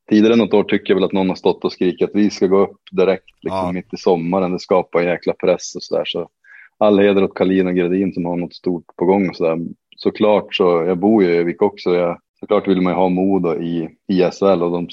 [0.09, 2.47] Tidigare något år tycker jag väl att någon har stått och skrikit att vi ska
[2.47, 3.71] gå upp direkt liksom, Ja.
[3.71, 4.51] mitt i sommaren.
[4.51, 6.05] Det skapar en jäkla press och sådär.
[6.05, 6.29] Så
[6.77, 9.57] all heder åt Kalin och Gredin som har något stort på gång och sådär.
[9.97, 11.95] Såklart så, jag bor ju i Övik också.
[11.95, 14.87] Jag, såklart vill man ju ha Modo i, i SHL och de,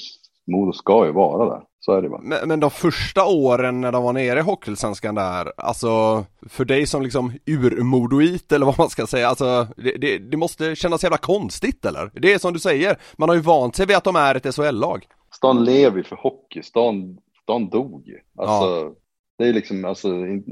[0.51, 1.61] Modo ska ju vara där.
[1.79, 2.21] Så är det bara.
[2.21, 6.85] Men, men de första åren när de var nere i Hockeyallsvenskan där, alltså för dig
[6.87, 11.17] som liksom urmodoit eller vad man ska säga, alltså det, det, det måste kännas jävla
[11.17, 12.11] konstigt eller?
[12.13, 14.55] Det är som du säger, man har ju vant sig vid att de är ett
[14.55, 15.05] SHL-lag.
[15.35, 16.63] Stan lever ju för hockey.
[16.63, 18.03] Stan, stan dog.
[18.37, 18.91] Alltså,
[19.37, 20.09] Det är liksom, alltså,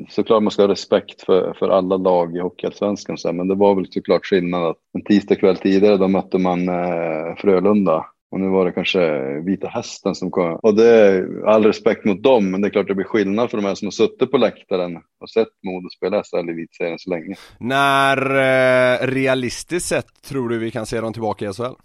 [0.10, 3.92] såklart man ska ha respekt för, för alla lag i Hockeyallsvenskan, men det var väl
[3.92, 8.72] såklart skillnad att en tisdagkväll tidigare då mötte man eh, Frölunda och nu var det
[8.72, 10.56] kanske Vita Hästen som kom.
[10.56, 13.58] Och det är all respekt mot dem, men det är klart det blir skillnad för
[13.58, 17.10] de här som har suttit på läktaren och sett Modo spela SHL i elitserien så
[17.10, 17.36] länge.
[17.60, 21.76] När eh, realistiskt sett tror du vi kan se dem tillbaka i SHL?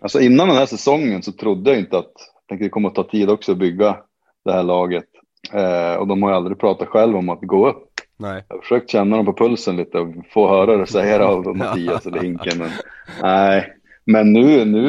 [0.00, 2.12] Alltså innan den här säsongen så trodde jag inte att,
[2.48, 3.96] jag det kommer att ta tid också att bygga
[4.44, 5.04] det här laget.
[5.52, 7.86] Eh, och de har ju aldrig pratat själv om att gå upp.
[8.16, 8.44] Nej.
[8.48, 11.56] Jag har försökt känna dem på pulsen lite och få höra det säga det av
[11.56, 12.58] Mattias eller Hinken.
[12.58, 12.70] Men
[13.22, 13.79] nej,
[14.12, 14.88] men nu, nu,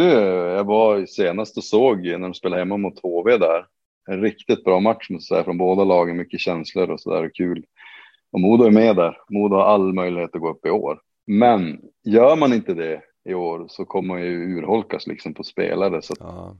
[0.55, 3.65] jag var senast och såg när de spelade hemma mot HV där.
[4.09, 7.65] En riktigt bra match måste jag från båda lagen, mycket känslor och sådär kul.
[8.31, 9.17] Och Modo är med där.
[9.29, 10.99] Modo har all möjlighet att gå upp i år.
[11.27, 16.01] Men gör man inte det i år så kommer man ju urholkas liksom på spelare.
[16.01, 16.55] Så Ja.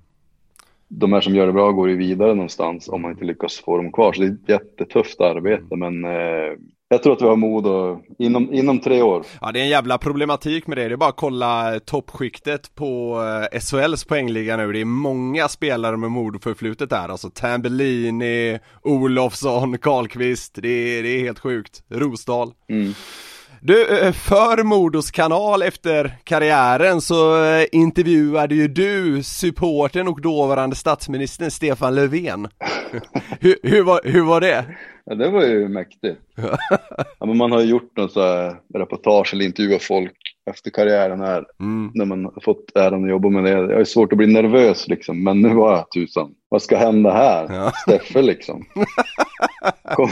[0.87, 3.77] de här som gör det bra går ju vidare någonstans om man inte lyckas få
[3.77, 4.13] dem kvar.
[4.13, 6.53] Så det är ett jättetufft arbete, men eh,
[6.91, 9.25] jag tror att vi har mod och, inom, inom tre år.
[9.41, 13.21] Ja det är en jävla problematik med det, det är bara att kolla toppskiktet på
[13.53, 14.71] eh, SHLs poängliga nu.
[14.71, 21.19] Det är många spelare med Modo-förflutet där, alltså Tambellini, Olofsson, Karlqvist, det är, det är
[21.19, 21.83] helt sjukt.
[21.89, 22.51] Rosdahl.
[22.69, 22.93] Mm.
[23.63, 30.75] Du, eh, för Modos kanal efter karriären så eh, intervjuade ju du supporten och dåvarande
[30.75, 32.47] statsministern Stefan Löfven.
[33.39, 34.65] hur, hur, var, hur var det?
[35.05, 36.21] Ja, det var ju mäktigt.
[37.19, 40.17] ja, men man har gjort något så här reportage eller intervjuat folk
[40.49, 41.45] efter karriären här.
[41.59, 41.91] Mm.
[41.93, 43.49] När man har fått äran att jobba med det.
[43.49, 45.23] Jag är svårt att bli nervös liksom.
[45.23, 46.35] Men nu var jag tusan.
[46.49, 47.47] Vad ska hända här?
[47.49, 47.71] Ja.
[47.81, 48.65] Steffe liksom.
[49.95, 50.09] Kom,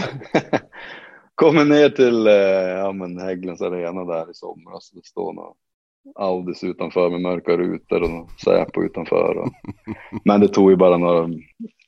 [1.36, 2.34] kommer ner till eh,
[2.80, 4.92] ja, men Hägglunds arena där i somras.
[4.92, 5.50] Det står några
[6.16, 9.38] Audis utanför med mörka rutor och Säpo utanför.
[9.38, 9.50] Och...
[10.26, 11.30] Men det tog ju bara några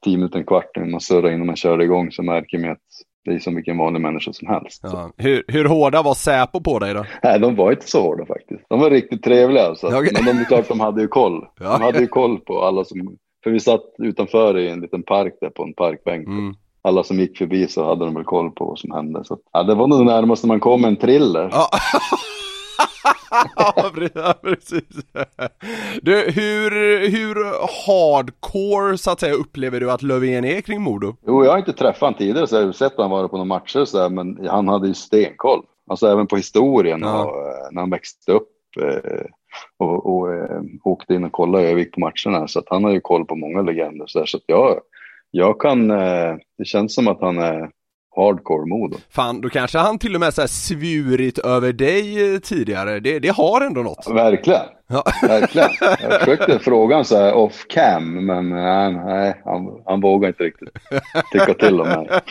[0.04, 2.78] tio minuter, en kvart innan man surrade innan man körde igång så märker man att
[3.26, 4.80] det är som vilken vanlig människa som helst.
[4.84, 5.12] Ja.
[5.18, 7.06] Hur, hur hårda var Säpo på dig då?
[7.24, 8.66] Nej, de var inte så hårda faktiskt.
[8.70, 9.88] De var riktigt trevliga alltså.
[9.88, 10.12] Okej.
[10.14, 11.46] Men de är klart de hade ju koll.
[11.60, 15.34] De hade ju koll på alla som, för vi satt utanför i en liten park
[15.42, 16.28] där på en parkbänk.
[16.28, 16.54] Mm.
[16.82, 19.24] Alla som gick förbi så hade de väl koll på vad som hände.
[19.24, 21.50] Så, ja, det var nog det närmaste man kom en thriller.
[21.52, 21.68] Ja.
[23.56, 24.84] ja, pre- ja, precis.
[26.02, 26.72] Du, hur,
[27.10, 27.36] hur
[27.88, 31.16] hardcore så att säga upplever du att Löfven är kring Modo?
[31.28, 33.46] Jo, jag har inte träffat honom tidigare så jag har sett honom vara på några
[33.48, 35.64] matcher så här, men han hade ju stenkoll.
[35.90, 37.26] Alltså även på historien Ja.
[37.26, 38.50] och eh, när han växte upp
[38.82, 39.26] eh,
[39.78, 42.48] och, och eh, åkte in och kollade Övik på matcherna.
[42.48, 44.06] Så att han har ju koll på många legender.
[44.08, 44.80] Så, här, så att jag,
[45.32, 45.88] jag kan,
[46.58, 47.70] det känns som att han är
[48.16, 48.98] hardcore Modo.
[49.10, 53.00] Fan, då kanske han till och med så här svurit över dig eh, tidigare.
[53.00, 54.08] Det, det har ändå något.
[54.10, 55.04] Verkligen, Ja.
[55.28, 55.70] verkligen.
[56.02, 60.44] Jag försökte fråga honom så här off cam, men nej, nej han, han vågar inte
[60.44, 60.70] riktigt
[61.32, 62.22] tycka till om det här.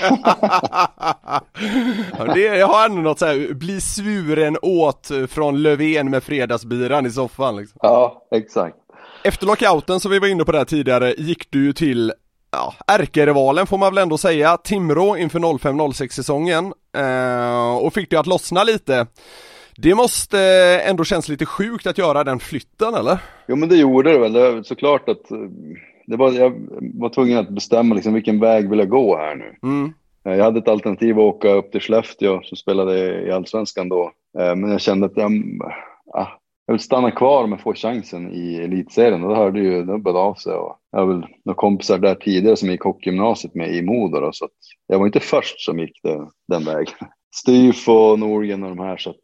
[2.18, 7.06] ja, det jag har ändå något så här, bli svuren åt från Löfven med fredagsbiran
[7.06, 7.78] i soffan liksom.
[7.82, 8.76] Ja, exakt.
[9.24, 12.12] Efter lockouten som vi var inne på där tidigare gick du ju till
[12.52, 18.16] Ja, ärkerivalen får man väl ändå säga, Timrå inför 05-06 säsongen eh, och fick det
[18.20, 19.06] att lossna lite.
[19.76, 20.38] Det måste
[20.84, 23.18] ändå känns lite sjukt att göra den flytten eller?
[23.48, 24.32] Jo, men det gjorde det väl.
[24.32, 25.38] Det är såklart att eh,
[26.06, 29.54] det var, jag var tvungen att bestämma liksom, vilken väg vill jag gå här nu.
[29.62, 29.92] Mm.
[30.24, 34.12] Eh, Jag hade ett alternativ att åka upp till Skellefteå som spelade i Allsvenskan då.
[34.38, 35.32] Eh, Men jag kände att jag,
[36.14, 36.26] ah,
[36.66, 39.22] jag vill stanna kvar med få chansen i elitserien.
[39.24, 40.52] Och då hörde ju, det började av sig.
[40.54, 44.20] Och jag har väl några kompisar där tidigare som gick hockeygymnasiet med i Modo.
[44.20, 44.50] Då, så att
[44.86, 46.94] jag var inte först som gick det, den vägen.
[47.34, 48.96] Styf och Norgen och de här.
[48.96, 49.16] Så att,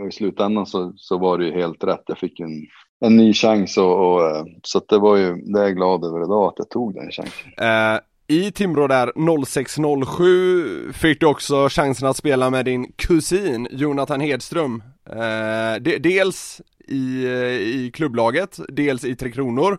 [0.00, 2.02] och I slutändan så, så var det ju helt rätt.
[2.06, 2.66] Jag fick en,
[3.04, 6.04] en ny chans och, och eh, så att det var ju, det är jag glad
[6.04, 7.52] över idag att jag tog den chansen.
[7.58, 8.00] Eh,
[8.38, 14.82] I Timrå där 06-07 fick du också chansen att spela med din kusin Jonathan Hedström.
[15.10, 19.78] Eh, de, dels i, eh, i klubblaget, dels i Tre Kronor.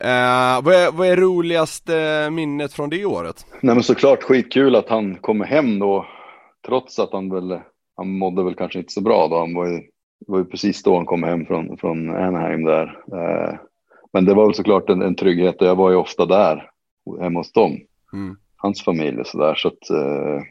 [0.00, 3.46] Eh, vad, är, vad är roligaste minnet från det året?
[3.60, 6.06] Nej men såklart skitkul att han kommer hem då.
[6.66, 7.60] Trots att han väl,
[7.96, 9.38] han mådde väl kanske inte så bra då.
[9.38, 9.82] Han var ju,
[10.26, 12.98] var ju precis då han kom hem från, från Anaheim där.
[13.12, 13.54] Eh,
[14.12, 16.70] men det var väl såklart en, en trygghet och jag var ju ofta där
[17.20, 17.80] hemma hos dem.
[18.12, 18.36] Mm.
[18.56, 19.54] Hans familj och sådär.
[19.54, 20.42] Så att eh,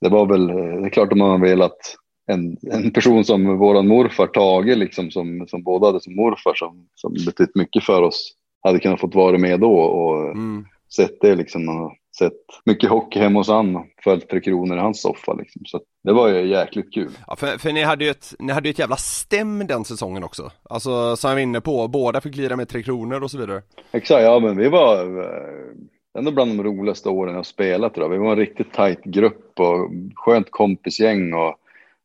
[0.00, 3.88] det var väl, det är klart om man har velat en, en person som våran
[3.88, 8.32] morfar Tage liksom som, som båda hade som morfar som, som betytt mycket för oss
[8.62, 10.64] hade kunnat fått vara med då och Mm.
[10.96, 12.32] sett det liksom och sett
[12.64, 15.62] mycket hockey hemma hos han och följt Tre Kronor i hans soffa liksom.
[15.64, 17.10] Så det var ju jäkligt kul.
[17.26, 20.24] Ja, för, för ni hade ju ett, ni hade ju ett jävla stäm den säsongen
[20.24, 20.50] också.
[20.70, 23.62] Alltså som jag var inne på, båda fick lira med Tre Kronor och så vidare.
[23.92, 28.08] Exakt, ja men vi var eh, ändå bland de roligaste åren jag spelat jag.
[28.08, 31.54] Vi var en riktigt tajt grupp och skönt kompisgäng och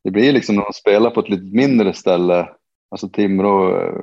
[0.03, 2.49] det blir liksom när man spelar på ett lite mindre ställe,
[2.91, 3.93] alltså Timrå, eh,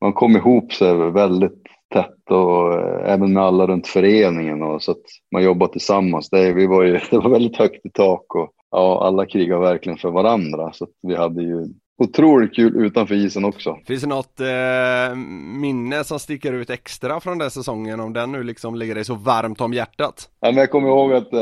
[0.00, 1.59] man kom ihop sig väldigt
[1.92, 6.30] tätt och eh, även med alla runt föreningen och så att man jobbar tillsammans.
[6.30, 9.98] Det, vi var ju, det var väldigt högt i tak och ja, alla krigar verkligen
[9.98, 11.68] för varandra så att vi hade ju
[12.00, 13.78] otroligt kul utanför isen också.
[13.86, 15.16] Finns det något eh,
[15.60, 19.14] minne som sticker ut extra från den säsongen om den nu liksom ligger dig så
[19.14, 20.28] varmt om hjärtat?
[20.40, 21.40] Ja, men jag kommer ihåg att eh,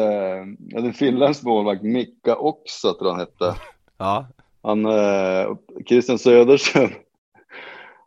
[0.69, 3.55] jag hade en finländsk målvakt, Mikka Oksa tror han hette.
[4.01, 4.27] Ja,
[4.63, 5.57] Han, eh,
[5.89, 6.91] Christian Söderström,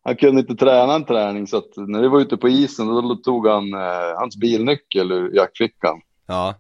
[0.04, 3.16] han kunde inte träna en träning så att när vi var ute på isen då
[3.16, 6.02] tog han eh, hans bilnyckel ur jackfickan.
[6.28, 6.56] ja.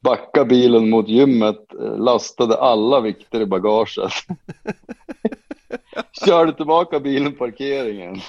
[0.00, 4.12] Backa bilen mot gymmet, eh, lastade alla vikter i bagaget.
[6.26, 8.20] körde tillbaka bilen på parkeringen.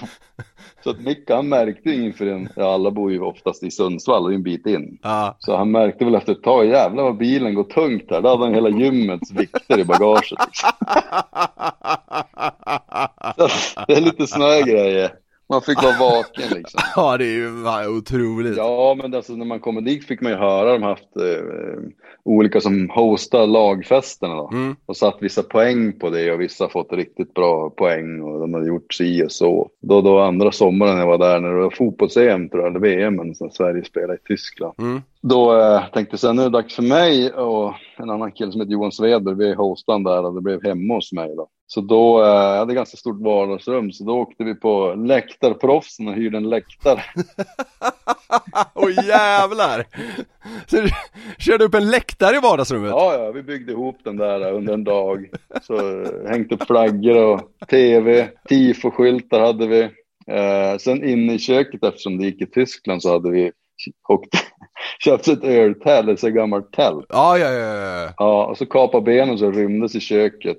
[0.83, 4.35] Så att Micke han märkte ingen förrän, ja alla bor ju oftast i Sundsvall, är
[4.35, 4.99] en bit in.
[5.01, 5.35] Ja.
[5.39, 8.21] Så han märkte väl efter ett tag, jävlar vad bilen går tungt här.
[8.21, 10.39] Då hade han hela gymmets vikter i bagaget.
[13.87, 15.11] Det är lite såna grejer.
[15.49, 16.81] Man fick vara vaken liksom.
[16.95, 18.57] Ja, det är ju otroligt.
[18.57, 21.83] Ja, men alltså, när man kommer dit fick man ju höra de haft eh,
[22.23, 24.49] olika som hostar lagfesterna då.
[24.53, 24.75] Mm.
[24.85, 28.67] Och satt vissa poäng på det och vissa fått riktigt bra poäng och de hade
[28.67, 29.69] gjort si och så.
[29.81, 33.35] Då, då andra sommaren jag var där när det var fotbolls-EM tror jag, eller VM,
[33.35, 34.73] som Sverige spelade i Tyskland.
[34.77, 35.01] Mm.
[35.21, 38.31] Då eh, tänkte jag så här, nu är det dags för mig och en annan
[38.31, 41.47] kille som heter Johan Sweder, vi hostade där och det blev hemma hos mig då.
[41.71, 46.13] Så då, eh, jag hade ganska stort vardagsrum, så då åkte vi på läktarproffsen och
[46.13, 47.03] hyrde en läktare.
[48.75, 49.85] Åh jävlar!
[50.67, 50.89] Så du
[51.37, 52.89] körde upp en läktare i vardagsrummet?
[52.89, 55.29] Ja, ja, vi byggde ihop den där under en dag.
[55.61, 59.81] Så eh, hängt upp flaggor och tv, tifo-skyltar hade vi.
[60.27, 63.51] Eh, sen inne i köket, eftersom det gick i Tyskland, så hade vi
[64.09, 64.33] åkt,
[64.99, 67.05] köpt ett öltält, ett så gammalt tält.
[67.09, 68.13] Ja, ja, ja, ja.
[68.17, 70.57] Ja, och så kapade benen så rymdes i köket.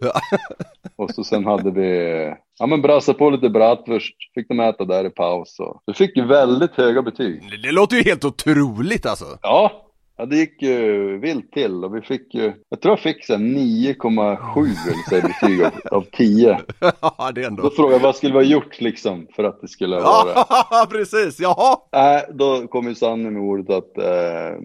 [0.96, 5.04] och så sen hade vi, ja men brassade på lite bratwurst, fick de äta där
[5.04, 5.56] i paus.
[5.60, 7.42] Och vi fick ju väldigt höga betyg.
[7.50, 9.24] Det, det låter ju helt otroligt alltså.
[9.42, 9.89] Ja,
[10.20, 13.32] ja det gick ju vilt till och vi fick ju, jag tror jag fick så
[13.32, 16.58] här 9,7 eller betyg av, av 10.
[17.00, 17.70] Ja, det är Då ändå.
[17.70, 20.28] frågade jag vad skulle vi ha gjort liksom för att det skulle vara...
[20.70, 21.40] Ja, precis.
[21.40, 21.76] Jaha.
[21.92, 24.58] Nej, då kom ju sanningen med ordet att eh,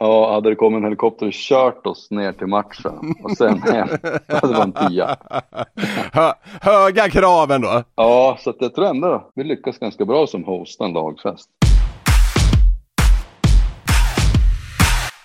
[0.00, 3.88] ja, hade det kommit en helikopter och kört oss ner till matchen och sen hem,
[4.26, 5.16] då hade det varit en tia.
[6.12, 7.82] Hö, höga krav ändå.
[7.94, 11.50] Ja, så att jag tror ändå vi lyckas ganska bra som hosta en lagfest.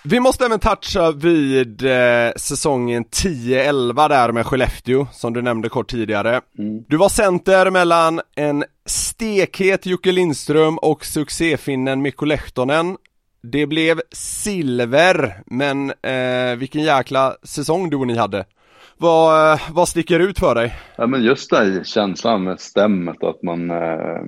[0.08, 5.90] Vi måste även toucha vid eh, säsongen 10-11 där med Skellefteå, som du nämnde kort
[5.90, 6.40] tidigare.
[6.88, 12.96] Du var center mellan en stekhet Jocke Lindström och succéfinnen Mikko Lehtonen.
[13.42, 18.44] Det blev silver, men eh, vilken jäkla säsong du och ni hade.
[18.96, 20.74] Vad, eh, vad sticker ut för dig?
[20.96, 24.22] Ja, men just det här känslan med stämmet att man, eh,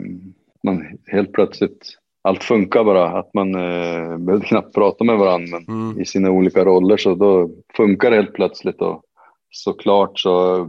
[0.64, 6.00] man helt plötsligt, allt funkar bara, att man eh, behöver knappt prata med varandra men
[6.00, 9.02] i sina olika roller så då funkar det helt plötsligt och
[9.50, 10.68] såklart så,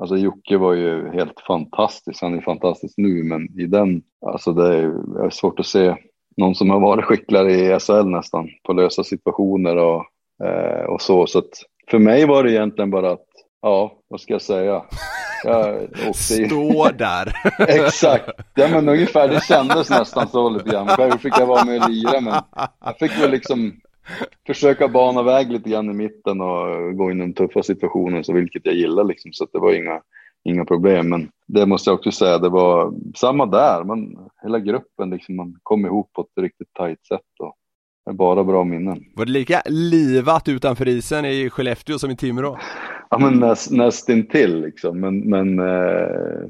[0.00, 4.76] alltså Jocke var ju helt fantastisk, han är fantastisk nu men i den, alltså det
[4.76, 5.96] är, svårt att se
[6.36, 10.04] någon som har varit skickligare i SHL nästan på lösa situationer och,
[10.46, 11.26] eh, och så.
[11.26, 11.50] Så att
[11.90, 13.26] för mig var det egentligen bara att,
[13.62, 14.82] ja, vad ska jag säga?
[15.44, 15.88] Jag.
[16.14, 17.32] Stå där.
[17.68, 20.88] Exakt, ja, men ungefär det kändes nästan så lite grann.
[20.88, 22.34] Själv fick jag vara med och lira men
[22.84, 23.72] jag fick väl liksom
[24.46, 28.32] försöka bana väg lite grann i mitten och gå in i den tuffa situationen, så
[28.32, 29.32] vilket jag gillar liksom.
[29.32, 30.00] Så det var inga,
[30.44, 31.08] inga problem.
[31.08, 33.84] Men det måste jag också säga, det var samma där.
[33.84, 37.20] Man, hela gruppen liksom, man kom ihop på ett riktigt tajt sätt.
[37.40, 37.56] Och
[38.12, 39.04] bara bra minnen.
[39.14, 42.58] Var det lika livat utanför isen i Skellefteå som i Timrå?
[43.10, 45.00] Ja, men näst, nästintill liksom.
[45.00, 46.42] Men, men eh,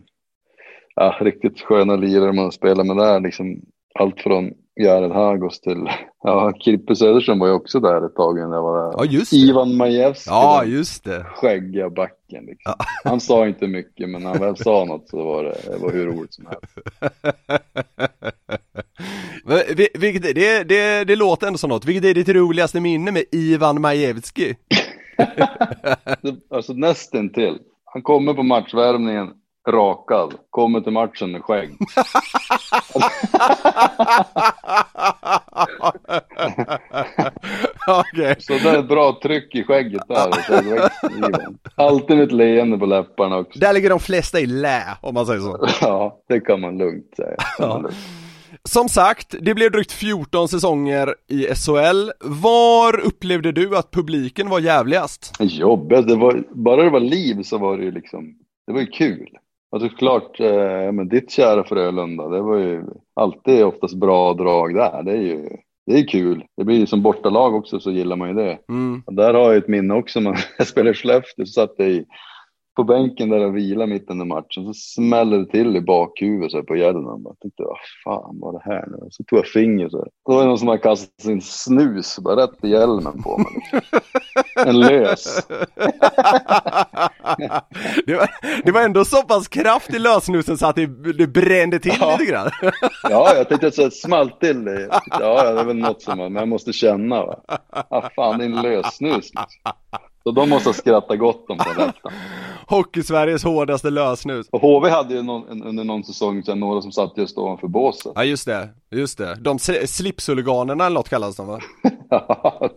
[0.95, 3.21] ja, riktigt sköna lirare man spelar med där.
[3.21, 3.61] Liksom,
[3.99, 5.89] allt från Jared Hagos till,
[6.23, 8.95] ja, Kirpe Söderström var ju också där ett tag när jag var där.
[8.99, 9.37] Ja, just det.
[9.37, 11.25] Ivan Majewski, Ja, just det.
[11.35, 12.45] skäggiga backen.
[12.45, 12.73] Liksom.
[13.05, 15.93] Han sa inte mycket, men när han väl sa något så var det, det var
[15.93, 16.79] hur roligt som helst.
[19.45, 21.85] Men vi- Vilket, det, det, det låter ändå som något.
[21.85, 24.55] Vilket är ditt roligaste minne med Ivan Majewski?
[26.51, 27.59] Alltså nästintill.
[27.85, 29.31] Han kommer på matchvärmningen
[29.69, 31.71] rakad, kommer till matchen med skägg.
[37.87, 38.37] Okej.
[38.39, 40.31] Så det är ett bra tryck i skägget där.
[41.75, 43.59] Alltid med ett leende på läpparna också.
[43.59, 45.67] Där ligger de flesta i lä, om man säger så.
[45.81, 47.37] Ja, det kan man lugnt säga.
[48.69, 52.11] Som sagt, det blev drygt 14 säsonger i SHL.
[52.21, 55.33] Var upplevde du att publiken var jävligast?
[55.41, 58.35] Jobbigt, det var, bara det var liv så var det ju liksom,
[58.67, 59.29] det var ju kul.
[59.73, 62.85] Alltså klart, eh, men ditt kära Frölunda, det var ju
[63.15, 65.03] alltid oftast bra drag där.
[65.03, 65.49] Det är ju,
[65.87, 66.45] det är kul.
[66.57, 68.59] Det blir ju som bortalag också så gillar man ju det.
[68.69, 69.03] Mm.
[69.07, 71.89] Och där har jag ett minne också, man, jag spelade i Skellefteå så satt jag
[71.89, 72.05] i,
[72.77, 74.64] på bänken där och vilade mitt under matchen.
[74.66, 77.22] Så smällde det till i bakhuvudet så på hjälmen.
[77.25, 79.09] Jag tänkte, vad fan var det här nu?
[79.11, 80.09] Så tog jag fingret så här.
[80.27, 83.47] Då var det någon som hade kastat sin snus bara rätt i hjälmen på mig.
[84.66, 85.47] En lös.
[88.07, 88.31] det, var,
[88.64, 92.16] det var ändå så pass kraft i lösnusen så att det, det brände till Ja.
[92.18, 92.51] lite grann.
[93.11, 94.89] Ja, jag tänkte att det smalt till det.
[95.20, 97.25] Ja, det är väl något som man, men jag måste känna.
[97.27, 97.41] Va?
[97.91, 99.14] Ah, fan, det är en lössnus.
[99.16, 99.45] Liksom.
[100.25, 101.64] Så de måste ha skrattat gott om på.
[102.75, 104.49] Hockey-Sveriges hårdaste lösnus.
[104.51, 108.12] Och HV hade ju någon, under någon säsong sedan några som satt just ovanför båset.
[108.14, 109.35] Ja just det, just det.
[109.41, 111.61] De slipshuliganerna eller något kallas de va?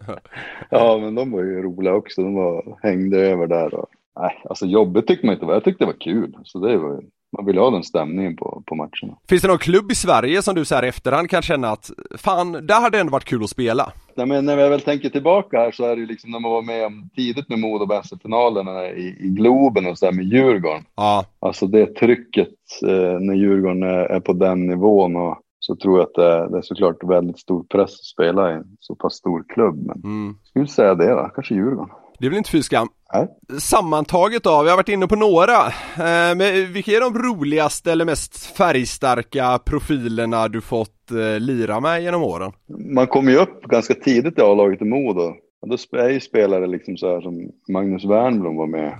[0.70, 2.22] ja men de var ju roliga också.
[2.22, 3.90] De var, hängde över där och
[4.20, 5.54] nej, alltså jobbet tyckte man inte var.
[5.54, 6.38] Jag tyckte det var kul.
[6.44, 7.04] Så det var
[7.38, 9.18] man vill ha den stämningen på, på matcherna.
[9.30, 12.52] Finns det någon klubb i Sverige som du så här efterhand kan känna att fan,
[12.52, 13.92] där hade det ändå varit kul att spela?
[14.16, 16.52] Nej, men när jag väl tänker tillbaka här så är det ju liksom när man
[16.52, 20.84] var med om tidigt med Modo finalerna i, i Globen och så där med Djurgården.
[20.96, 21.26] Ja.
[21.40, 22.50] Alltså det trycket
[22.84, 26.58] eh, när Djurgården är, är, på den nivån och så tror jag att det, det
[26.58, 29.86] är såklart väldigt stor press att spela i en så pass stor klubb.
[29.86, 30.38] Men mm.
[30.44, 31.90] skulle säga det då, kanske Djurgården.
[32.20, 32.88] Det är väl inte fy skam?
[33.14, 33.28] Nej.
[33.60, 35.58] Sammantaget då, vi har varit inne på några,
[35.98, 42.04] eh, men vilka är de roligaste eller mest färgstarka profilerna du fått eh, lira med
[42.04, 42.52] genom åren?
[42.96, 45.34] Man kommer ju upp ganska tidigt i A-laget i Modo.
[45.68, 48.98] Då är ju spelare liksom så här som Magnus Wernbloom var med.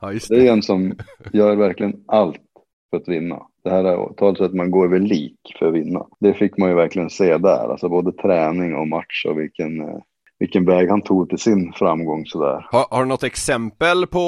[0.00, 0.36] Ja, just det.
[0.36, 0.94] det är en som
[1.32, 2.40] gör verkligen allt
[2.90, 3.42] för att vinna.
[3.64, 6.06] Det här är talet att man går över lik för att vinna.
[6.20, 9.98] Det fick man ju verkligen se där, alltså både träning och match och vilken eh,
[10.38, 12.66] vilken väg han tog till sin framgång sådär.
[12.70, 14.18] Har, har du något exempel på,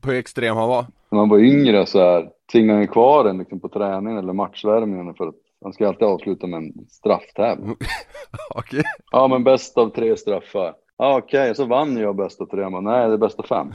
[0.00, 0.86] på hur extrem han var?
[1.10, 5.14] När han var yngre så här, tvingade han kvar en liksom på träningen eller matchvärmningen
[5.14, 7.76] för att han ska alltid avsluta med en strafftävling.
[8.54, 8.82] okay.
[9.10, 10.74] Ja, men bäst av tre straffar.
[10.98, 11.54] Ja, okej, okay.
[11.54, 12.70] så vann jag bäst av tre.
[12.70, 13.72] Men nej, det är bäst av fem.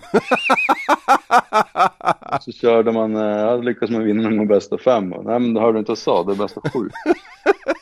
[2.42, 5.10] så körde man, eh, ja, lyckades man vinna med bäst av fem.
[5.10, 6.90] Nej, men det hörde du inte jag sa, det är bäst av sju.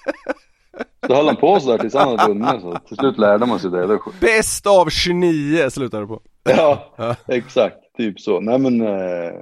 [1.08, 3.72] Så höll han på sådär tills han hade vunnit så till slut lärde man sig
[3.72, 3.88] det.
[3.88, 6.22] det Bäst av 29 slutade det på.
[6.44, 6.86] Ja,
[7.28, 7.78] exakt.
[7.98, 8.40] Typ så.
[8.40, 9.34] Nej men eh,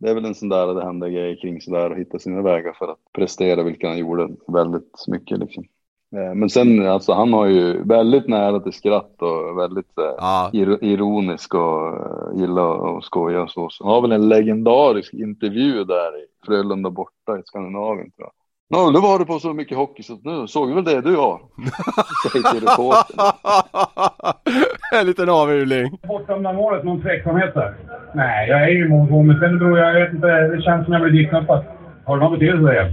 [0.00, 2.72] det är väl en sån där, det händer grejer kring sådär och hitta sina vägar
[2.72, 5.64] för att prestera, vilket han gjorde väldigt mycket liksom.
[6.16, 10.50] Eh, men sen, alltså han har ju väldigt nära till skratt och väldigt eh, ja.
[10.80, 13.68] ironisk och uh, gillar att skoja och så.
[13.70, 18.43] Så han har väl en legendarisk intervju där i Frölunda borta i Skandinavien tror jag.
[18.74, 21.40] Ja, nu var du på så mycket hockey så nu såg väl det du har.
[22.32, 22.68] Till
[25.00, 25.98] en liten avhyvling.
[26.08, 27.74] Bortdömda målet, någon tveksamhet där?
[28.14, 30.92] Nej, jag är ju emot men sen beror jag, jag vet inte, det känns som
[30.92, 31.64] jag blir ditknappad.
[32.06, 32.74] Har det någon betydelse det?
[32.76, 32.84] Ja,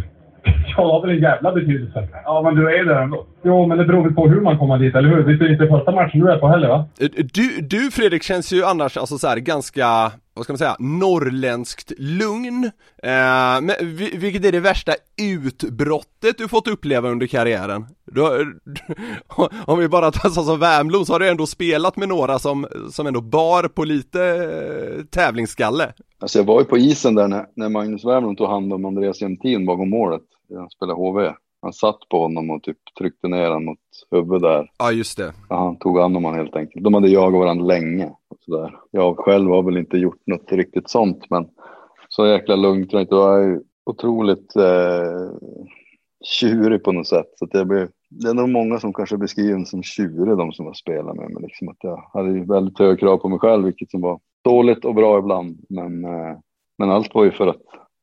[0.77, 2.07] det har väl en jävla betydelse.
[2.25, 3.25] Ja, men du är ju där ändå.
[3.43, 5.37] Jo, men det beror på hur man kommer dit, eller hur?
[5.37, 6.85] Det är inte första matchen du är på heller, va?
[7.33, 11.91] Du, du Fredrik känns ju annars alltså så här, ganska vad ska man säga, norrländskt
[11.97, 12.63] lugn.
[13.03, 17.85] Eh, men, vilket är det värsta utbrottet du fått uppleva under karriären?
[18.05, 18.21] Du,
[19.65, 23.07] om vi bara tar som Värmlo så har du ändå spelat med några som, som
[23.07, 25.93] ändå bar på lite eh, tävlingsskalle.
[26.19, 29.21] Alltså jag var ju på isen där när, när Magnus Wärmlund tog hand om Andreas
[29.21, 30.21] Jämtin bakom målet.
[30.57, 31.33] Han spelade HV.
[31.61, 33.79] Han satt på honom och typ tryckte ner honom mot
[34.11, 34.71] huvudet där.
[34.77, 35.33] Ja, just det.
[35.49, 36.83] Ja, han tog hand om honom helt enkelt.
[36.83, 38.05] De hade jagat varandra länge.
[38.05, 38.75] Och sådär.
[38.91, 41.47] Jag själv har väl inte gjort något riktigt sånt, men
[42.09, 43.07] så jäkla lugnt jag.
[43.09, 45.31] Jag är otroligt eh,
[46.25, 47.27] tjurig på något sätt.
[47.35, 50.51] Så att jag blir, det är nog många som kanske beskriver mig som tjurig, de
[50.51, 51.43] som har spelat med mig.
[51.43, 54.95] Liksom att jag hade väldigt höga krav på mig själv, vilket som var dåligt och
[54.95, 55.65] bra ibland.
[55.69, 56.37] Men, eh,
[56.77, 57.61] men allt var ju för att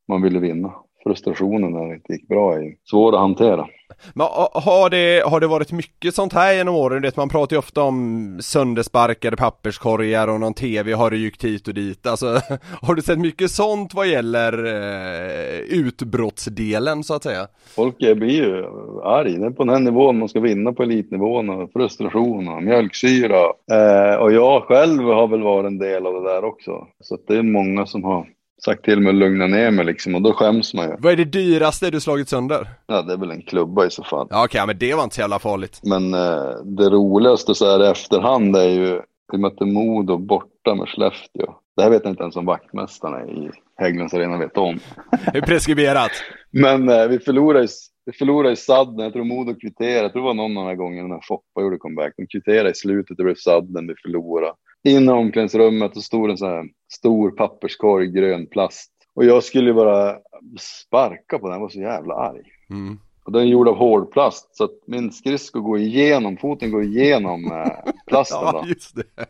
[0.08, 0.74] man ville vinna
[1.08, 3.66] frustrationen när det inte gick bra är svår att hantera.
[4.14, 7.02] Men har det, har det varit mycket sånt här genom åren?
[7.02, 11.74] Det, man pratar ju ofta om söndersparkade papperskorgar och någon tv har rykt hit och
[11.74, 12.06] dit.
[12.06, 12.26] Alltså,
[12.82, 17.46] har du sett mycket sånt vad gäller eh, utbrottsdelen så att säga?
[17.76, 18.64] Folk blir ju
[19.04, 19.38] arg.
[19.38, 23.40] Det är på den här nivån man ska vinna på elitnivån och frustration och mjölksyra.
[23.72, 26.86] Eh, och jag själv har väl varit en del av det där också.
[27.00, 28.26] Så det är många som har
[28.64, 30.96] sagt till mig att lugna ner mig liksom och då skäms man ju.
[30.98, 32.68] Vad är det dyraste du slagit sönder?
[32.86, 34.26] Ja, det är väl en klubba i så fall.
[34.30, 35.80] Ja, okej, okay, men det var inte så jävla farligt.
[35.82, 39.00] Men eh, det roligaste så här i efterhand är ju,
[39.32, 41.54] vi mötte Modo borta med Skellefteå.
[41.76, 44.78] Det här vet jag inte ens om vaktmästarna i Hägglunds Arena vet om.
[45.32, 46.10] Det är preskriberat.
[46.50, 47.68] men eh, vi förlorade i
[48.08, 50.68] vi förlorade i sadden, jag tror Modo kvitterade, jag tror det var någon av de
[50.68, 52.12] här gångerna när Foppa gjorde comeback.
[52.16, 54.52] De kvitterade i slutet, det blev sadden, vi förlorade.
[54.88, 58.92] In i omklädningsrummet och stod en sån här stor papperskorg, grön plast.
[59.14, 60.16] Och jag skulle bara
[60.60, 62.42] sparka på den, jag var så jävla arg.
[62.70, 62.98] Mm.
[63.24, 67.52] Och den är gjord av hårdplast så att min skridsko går igenom, foten går igenom
[67.52, 68.38] eh, plasten.
[68.42, 68.64] ja,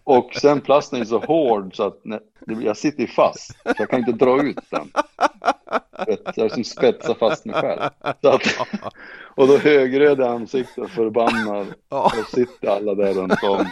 [0.04, 3.46] och sen plasten är så hård så att när, jag sitter fast.
[3.46, 4.90] Så jag kan inte dra ut den.
[6.36, 7.80] Jag är som spetsar fast mig själv.
[8.00, 8.24] Att,
[9.36, 11.66] och då högröd i ansiktet, förbannad.
[11.88, 13.66] Och sitter alla där runt om.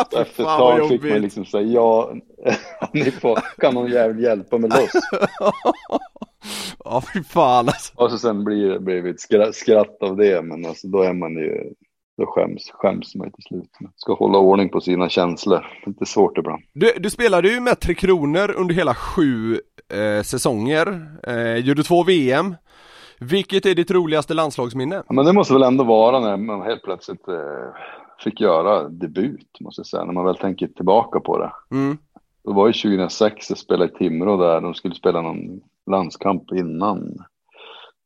[0.00, 2.14] Efter ett tag fick man liksom säga ja,
[2.92, 4.92] ni får, kan någon jävel hjälpa mig loss.
[6.84, 7.92] Ja, fy fan alltså.
[7.96, 11.32] Och så sen blir det, ett skratt, skratt av det, men alltså då är man
[11.32, 11.72] ju
[12.18, 13.70] då skäms, skäms man till slut.
[13.80, 15.66] Man ska hålla ordning på sina känslor.
[15.86, 16.62] Lite svårt ibland.
[16.72, 19.60] Du, du spelade ju med Tre Kronor under hela sju
[19.92, 22.54] eh, säsonger, eh, gjorde två VM.
[23.20, 25.02] Vilket är ditt roligaste landslagsminne?
[25.08, 27.34] Ja, men det måste väl ändå vara när man helt plötsligt eh,
[28.18, 31.52] fick göra debut, måste jag säga, när man väl tänker tillbaka på det.
[31.70, 31.98] Mm.
[32.44, 37.24] Det var ju 2006, jag spelade i Timrå där, de skulle spela någon landskamp innan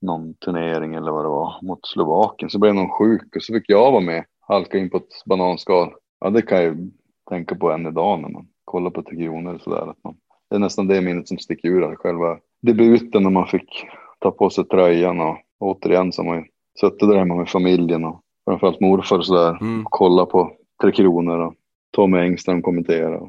[0.01, 2.51] någon turnering eller vad det var mot Slovakien.
[2.51, 5.93] Så blev någon sjuk och så fick jag vara med, halka in på ett bananskal.
[6.21, 6.91] Ja, det kan jag ju
[7.29, 9.91] tänka på än idag när man kollar på Tre Kronor och sådär.
[9.91, 10.17] Att man,
[10.51, 13.87] det är nästan det minnet som sticker ur, själva debuten när man fick
[14.19, 16.45] ta på sig tröjan och återigen så har man ju
[16.81, 19.59] suttit där hemma med familjen och framförallt morfar och sådär.
[19.61, 19.84] Mm.
[19.84, 21.55] Kolla på Tre Kronor och
[21.92, 23.20] Tommy Engström kommentera.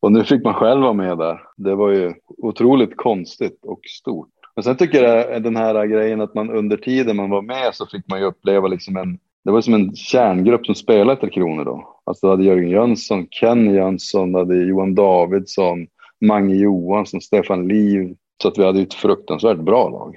[0.00, 1.40] Och, nu fick man själv vara med där.
[1.56, 4.28] Det var ju otroligt konstigt och stort.
[4.54, 7.86] Men sen tycker jag den här grejen att man under tiden man var med så
[7.86, 11.64] fick man ju uppleva liksom en det var som en kärngrupp som spelade Tre Kronor
[11.64, 12.00] då.
[12.04, 15.86] Alltså du hade Jörgen Jönsson, Ken Jönsson, hade Johan Davidsson,
[16.20, 18.16] Mange Johansson, Stefan Liv.
[18.42, 20.16] Så att vi hade ett fruktansvärt bra lag.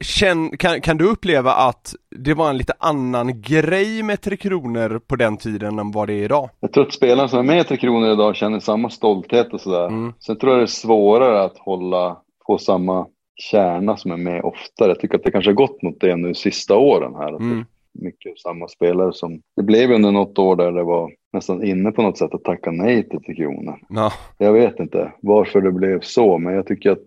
[0.00, 5.00] Känn, kan, kan du uppleva att det var en lite annan grej med Tre Kronor
[5.06, 6.50] på den tiden än vad det är idag?
[6.60, 9.60] Jag tror att spelarna som är med i Tre Kronor idag känner samma stolthet och
[9.60, 9.86] sådär.
[9.86, 10.12] Mm.
[10.26, 12.16] Sen tror jag det är svårare att hålla
[12.46, 13.06] på samma
[13.36, 14.88] kärna som är med oftare.
[14.88, 17.32] Jag tycker att det kanske har gått mot det nu sista åren här.
[17.34, 17.64] Att Mm.
[17.94, 19.40] mycket samma spelare som...
[19.56, 22.70] Det blev under något år där det var nästan inne på något sätt att tacka
[22.70, 23.78] nej till Tre Kronor.
[23.88, 26.98] Ja, Jag vet inte varför det blev så, men jag tycker att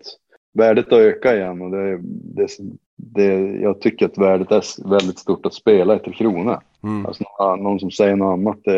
[0.56, 2.00] värdet har ökat igen och det,
[2.36, 2.48] det,
[2.96, 6.60] det, jag tycker att värdet är väldigt stort att spela i Tre Kronor.
[6.84, 7.06] mm.
[7.06, 7.24] Alltså,
[7.60, 8.76] någon- som säger något annat det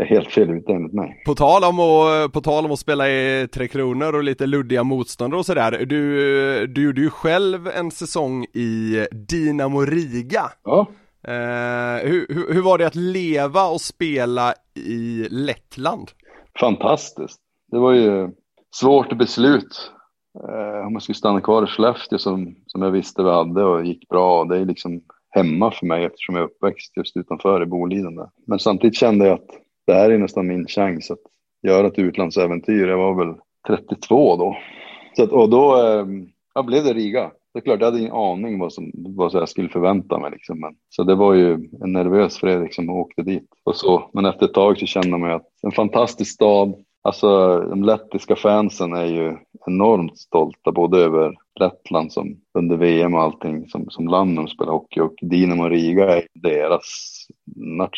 [0.00, 1.22] är, helt fel ute enligt mig.
[1.26, 4.84] På tal, om att, på tal om att spela i Tre Kronor och lite luddiga
[4.84, 5.84] motståndare och sådär.
[5.86, 10.42] Du, du gjorde ju själv en säsong i Dinamo Riga.
[10.64, 10.86] Ja,
[11.28, 16.10] Eh, hur, hur, hur var det att leva och spela i Lettland?
[16.60, 17.40] fantastiskt.
[17.70, 18.28] Det var ju
[18.74, 19.90] svårt beslut.
[20.34, 23.84] Eh, om jag skulle stanna kvar i Skellefteå som, som jag visste vi hade och
[23.84, 24.44] gick bra.
[24.44, 25.00] Det är liksom
[25.30, 28.28] hemma för mig eftersom jag är uppväxt just utanför i Boliden där.
[28.46, 29.50] Men samtidigt kände jag att
[29.86, 31.18] det här är nästan min chans att
[31.62, 32.88] göra ett utlandsäventyr.
[32.88, 33.34] Jag var väl
[33.66, 34.56] 32 då.
[35.16, 37.30] Så att, och då ehm, ja, blev det Riga.
[37.52, 40.30] Det är klart, jag hade ingen aning vad, som, vad jag skulle förvänta mig.
[40.30, 40.60] Liksom.
[40.60, 43.48] Men, så det var ju en nervös Fredrik som åkte dit.
[43.64, 44.10] Och så.
[44.12, 46.74] Men efter ett tag så kände man att en fantastisk stad.
[47.08, 49.36] Alltså de lettiska fansen är ju
[49.66, 54.48] enormt stolta både över Lettland som under VM och allting som, som land när de
[54.48, 56.84] spelar hockey och Dinamo Riga är deras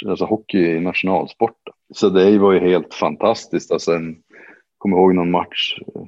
[0.06, 1.74] alltså hockey är nationalsporten.
[1.94, 3.72] Så det var ju helt fantastiskt.
[3.72, 4.16] Alltså en,
[4.78, 6.02] kommer ihåg någon match eh,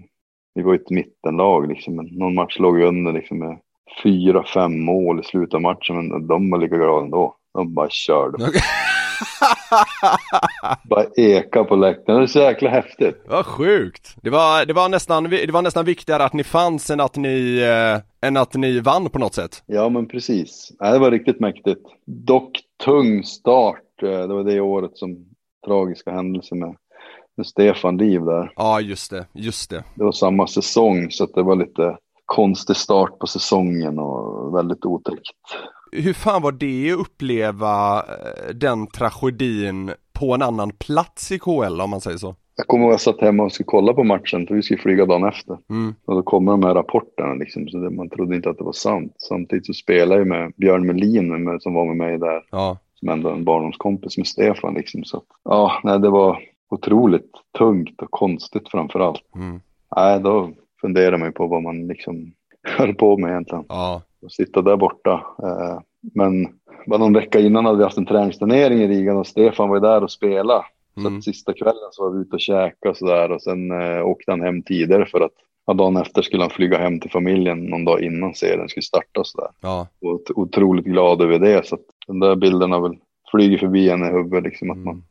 [0.55, 3.59] vi var ju ett mittenlag liksom, men någon match låg under liksom med
[4.03, 7.36] fyra, fem mål i slutet av matchen, men de var lika glada ändå.
[7.55, 8.38] De bara körde.
[10.90, 12.18] bara eka på läktaren.
[12.18, 13.22] Det är så jäkla häftigt.
[13.28, 14.16] Vad sjukt!
[14.22, 17.58] Det var, det var nästan, det var nästan viktigare att ni fanns än att ni,
[17.60, 19.62] eh, än att ni vann på något sätt.
[19.66, 20.72] Ja, men precis.
[20.78, 21.80] Det var riktigt mäktigt.
[22.06, 23.78] Dock tung start.
[24.02, 25.24] Eh, Det var det året som
[25.66, 26.76] tragiska händelser med,
[27.36, 28.52] med Stefan Liv där.
[28.56, 29.84] Ja, just det, just det.
[29.94, 31.96] Det var samma säsong, så det var lite
[32.26, 35.30] konstig start på säsongen och väldigt otäckt.
[35.93, 41.80] Hur fan var det att uppleva eh, den tragedin på en annan plats i KL
[41.80, 42.36] om man säger så?
[42.57, 44.80] Jag kommer ihåg att jag satt hemma och skulle kolla på matchen, för vi skulle
[44.80, 45.59] flyga dagen efter.
[45.70, 45.95] Mm.
[46.05, 49.14] Och då kommer de här rapporterna liksom, så man trodde inte att det var sant.
[49.18, 53.09] Samtidigt så spelade jag med Björn Melin med, som var med mig där, Ja, som
[53.09, 55.05] ändå är en barndomskompis med Stefan liksom.
[55.05, 56.38] Så ja, nej, det var
[56.70, 59.22] otroligt tungt och konstigt framför allt.
[59.34, 59.61] mm.
[59.97, 62.32] Nej, då funderar man ju på vad man liksom
[62.78, 63.64] höll på med egentligen.
[63.68, 65.12] ja, Att sitta där borta.
[65.42, 65.80] Eh,
[66.14, 66.48] men
[66.86, 70.02] bara någon vecka innan hade vi haft en träningsturnering i Riga och Stefan var där
[70.02, 70.64] och spelade.
[70.94, 71.16] Så Mm.
[71.18, 74.30] att sista kvällen så var vi ute och käkade och sådär och sen eh, åkte
[74.32, 75.32] han hem tidigare för att
[75.66, 79.20] ja, dagen efter skulle han flyga hem till familjen någon dag innan serien skulle starta
[79.20, 79.48] och sådär.
[79.60, 79.86] ja.
[80.00, 82.98] Och ot- otroligt glad över det så att den där bilden har väl
[83.30, 85.04] flugit förbi en i huvudet liksom att man Mm.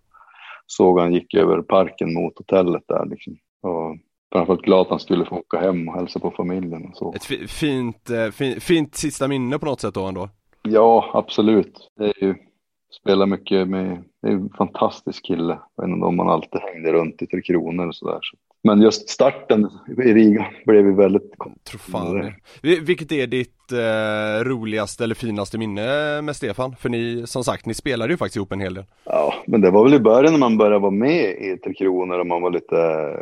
[0.68, 3.38] såg han gick över parken mot hotellet där liksom.
[3.62, 3.98] Och
[4.32, 7.14] framförallt glad att han skulle få åka hem och hälsa på familjen och så.
[7.14, 10.30] Ett fi- fint, eh, fi- fint sista minne på något sätt då ändå.
[10.64, 11.92] Ja, absolut.
[11.98, 12.36] Det är ju,
[13.02, 15.60] spelar mycket med, det är en fantastisk kille.
[15.84, 18.20] En av dem man alltid hängde runt i Tre Kronor och sådär.
[18.22, 18.38] Så.
[18.64, 21.32] Men just starten i Riga blev ju väldigt
[21.70, 22.34] Tror fan det.
[22.62, 26.76] Vi- Vilket är ditt eh, roligaste eller finaste minne med Stefan?
[26.76, 28.84] För ni, som sagt, ni spelade ju faktiskt ihop en hel del.
[29.06, 32.20] Ja, men det var väl i början när man började vara med i Tre Kronor
[32.20, 32.76] och man var lite,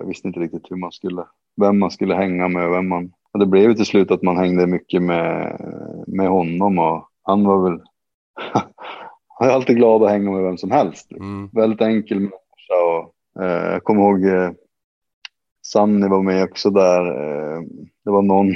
[0.08, 1.24] visste inte riktigt hur man skulle,
[1.62, 4.38] vem man skulle hänga med vem man, och det blev ju till slut att man
[4.38, 5.58] hängde mycket med,
[6.08, 7.80] med honom och han var väl,
[9.40, 11.12] jag är alltid glad att hänga med vem som helst.
[11.12, 11.50] Mm.
[11.54, 14.52] Väldigt enkel människa och eh, jag kommer ihåg eh,
[15.72, 17.06] Sanni var med också där.
[17.06, 17.62] Eh,
[18.06, 18.56] det var någon,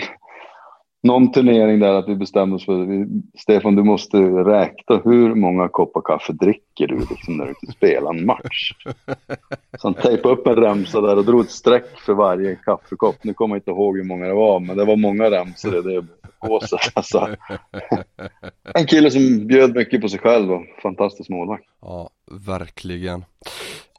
[1.03, 3.07] någon turnering där att vi bestämde oss för,
[3.37, 8.13] Stefan du måste räkna hur många koppar kaffe dricker du liksom när du inte spelar
[8.13, 8.73] en match.
[9.79, 13.15] Så han tejpade upp en remsa där och drog ett streck för varje kaffekopp.
[13.23, 15.81] Nu kommer jag inte ihåg hur många det var, men det var många remsor i
[15.81, 16.05] det
[16.39, 16.79] gåset.
[16.93, 17.35] Alltså.
[18.75, 21.63] En kille som bjöd mycket på sig själv och fantastisk målvakt.
[21.81, 22.09] Ja,
[22.47, 23.25] verkligen.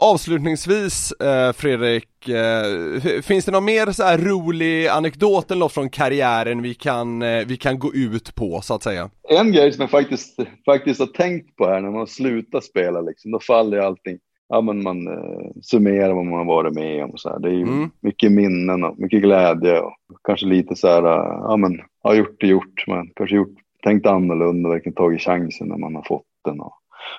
[0.01, 5.89] Avslutningsvis eh, Fredrik, eh, finns det någon mer så här rolig anekdot eller något från
[5.91, 9.11] karriären vi kan, eh, vi kan gå ut på så att säga?
[9.29, 13.31] En grej som jag faktiskt, faktiskt har tänkt på här när man slutar spela, liksom,
[13.31, 14.19] då faller allting.
[14.49, 17.39] Ja, men man eh, summerar vad man har varit med om och så här.
[17.39, 17.91] Det är ju Mm.
[18.01, 19.93] mycket minnen och mycket glädje och
[20.25, 23.55] kanske lite så här, eh, ja men, har gjort det gjort, men kanske gjort,
[23.85, 26.73] tänkt annorlunda, verkligen tagit chansen när man har fått den och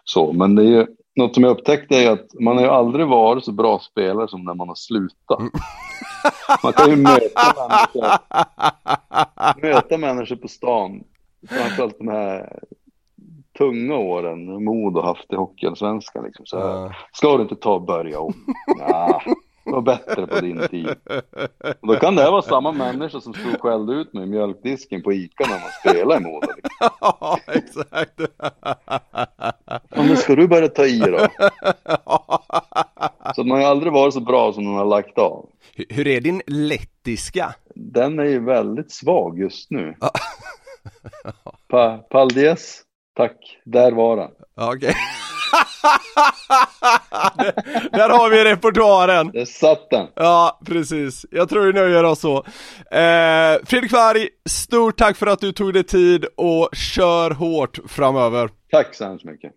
[0.04, 0.34] så.
[0.34, 0.86] Men det är ju,
[1.16, 4.44] något som jag upptäckte är att man har ju aldrig varit så bra spelare som
[4.44, 5.40] när man har slutat.
[6.64, 8.12] Man kan ju möta människor,
[9.62, 11.04] möta människor på stan,
[11.50, 12.60] framförallt de här
[13.58, 16.24] tunga åren Modo haft i Hockeyallsvenskan.
[16.26, 16.94] Liksom, så här, Ja.
[17.14, 18.34] Ska du inte ta och börja om?
[18.80, 19.22] Ja,
[19.66, 20.96] var bättre på din tid.
[21.82, 24.28] Och då kan det här vara samma människa som stod och skällde ut mig i
[24.28, 26.34] mjölkdisken på Ica när man spelade i.
[26.34, 26.56] Liksom.
[27.02, 28.20] Ja, exakt.
[29.90, 31.28] Ja, men ska du börja ta i då?
[33.36, 35.50] Så man har ju aldrig varit så bra som man har lagt av.
[35.90, 37.56] Hur- är din lettiska?
[37.76, 39.96] Den är ju väldigt svag just nu.
[41.68, 42.82] Pa, Paldies,
[43.18, 43.62] tack.
[43.66, 44.32] Där var den.
[44.56, 44.94] Okej.
[47.91, 49.32] Där har vi repertoaren.
[49.32, 50.07] Där satt den.
[50.16, 51.26] Ja, precis.
[51.32, 52.38] Jag tror vi nöjer oss så.
[52.91, 58.49] Eh, Fredrik Varg, stort tack för att du tog dig tid och kör hårt framöver.
[58.72, 59.52] Tack så hemskt mycket.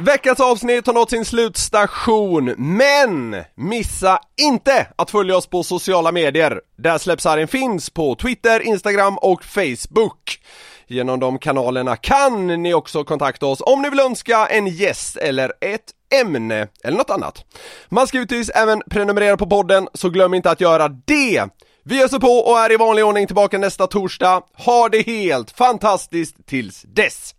[0.00, 6.60] Veckans avsnitt har nått sin slutstation, men missa inte att följa oss på sociala medier.
[6.78, 10.40] Där släppsarren finns på Twitter, Instagram och Facebook.
[10.90, 15.52] Genom de kanalerna kan ni också kontakta oss om ni vill önska en gäst eller
[15.60, 17.44] ett ämne eller något annat.
[17.88, 21.44] Man ska givetvis även prenumerera på podden, så glöm inte att göra det!
[21.84, 24.42] Vi öser på och är i vanlig ordning tillbaka nästa torsdag.
[24.66, 27.34] Ha det helt fantastiskt tills dess!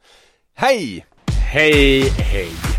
[0.55, 1.05] Hej!
[1.53, 2.78] Hej, hej.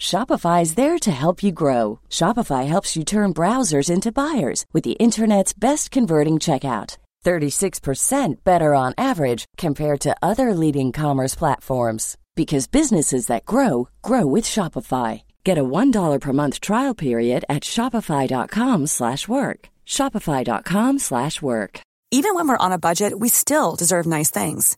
[0.00, 2.00] Shopify is there to help you grow.
[2.08, 6.96] Shopify helps you turn browsers into buyers with the internet's best converting checkout.
[7.24, 14.24] 36% better on average compared to other leading commerce platforms because businesses that grow grow
[14.26, 15.22] with Shopify.
[15.42, 19.60] Get a $1 per month trial period at shopify.com/work.
[19.86, 21.80] shopify.com/work.
[22.12, 24.76] Even when we're on a budget, we still deserve nice things.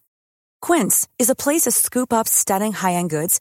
[0.63, 3.41] Quince is a place to scoop up stunning high-end goods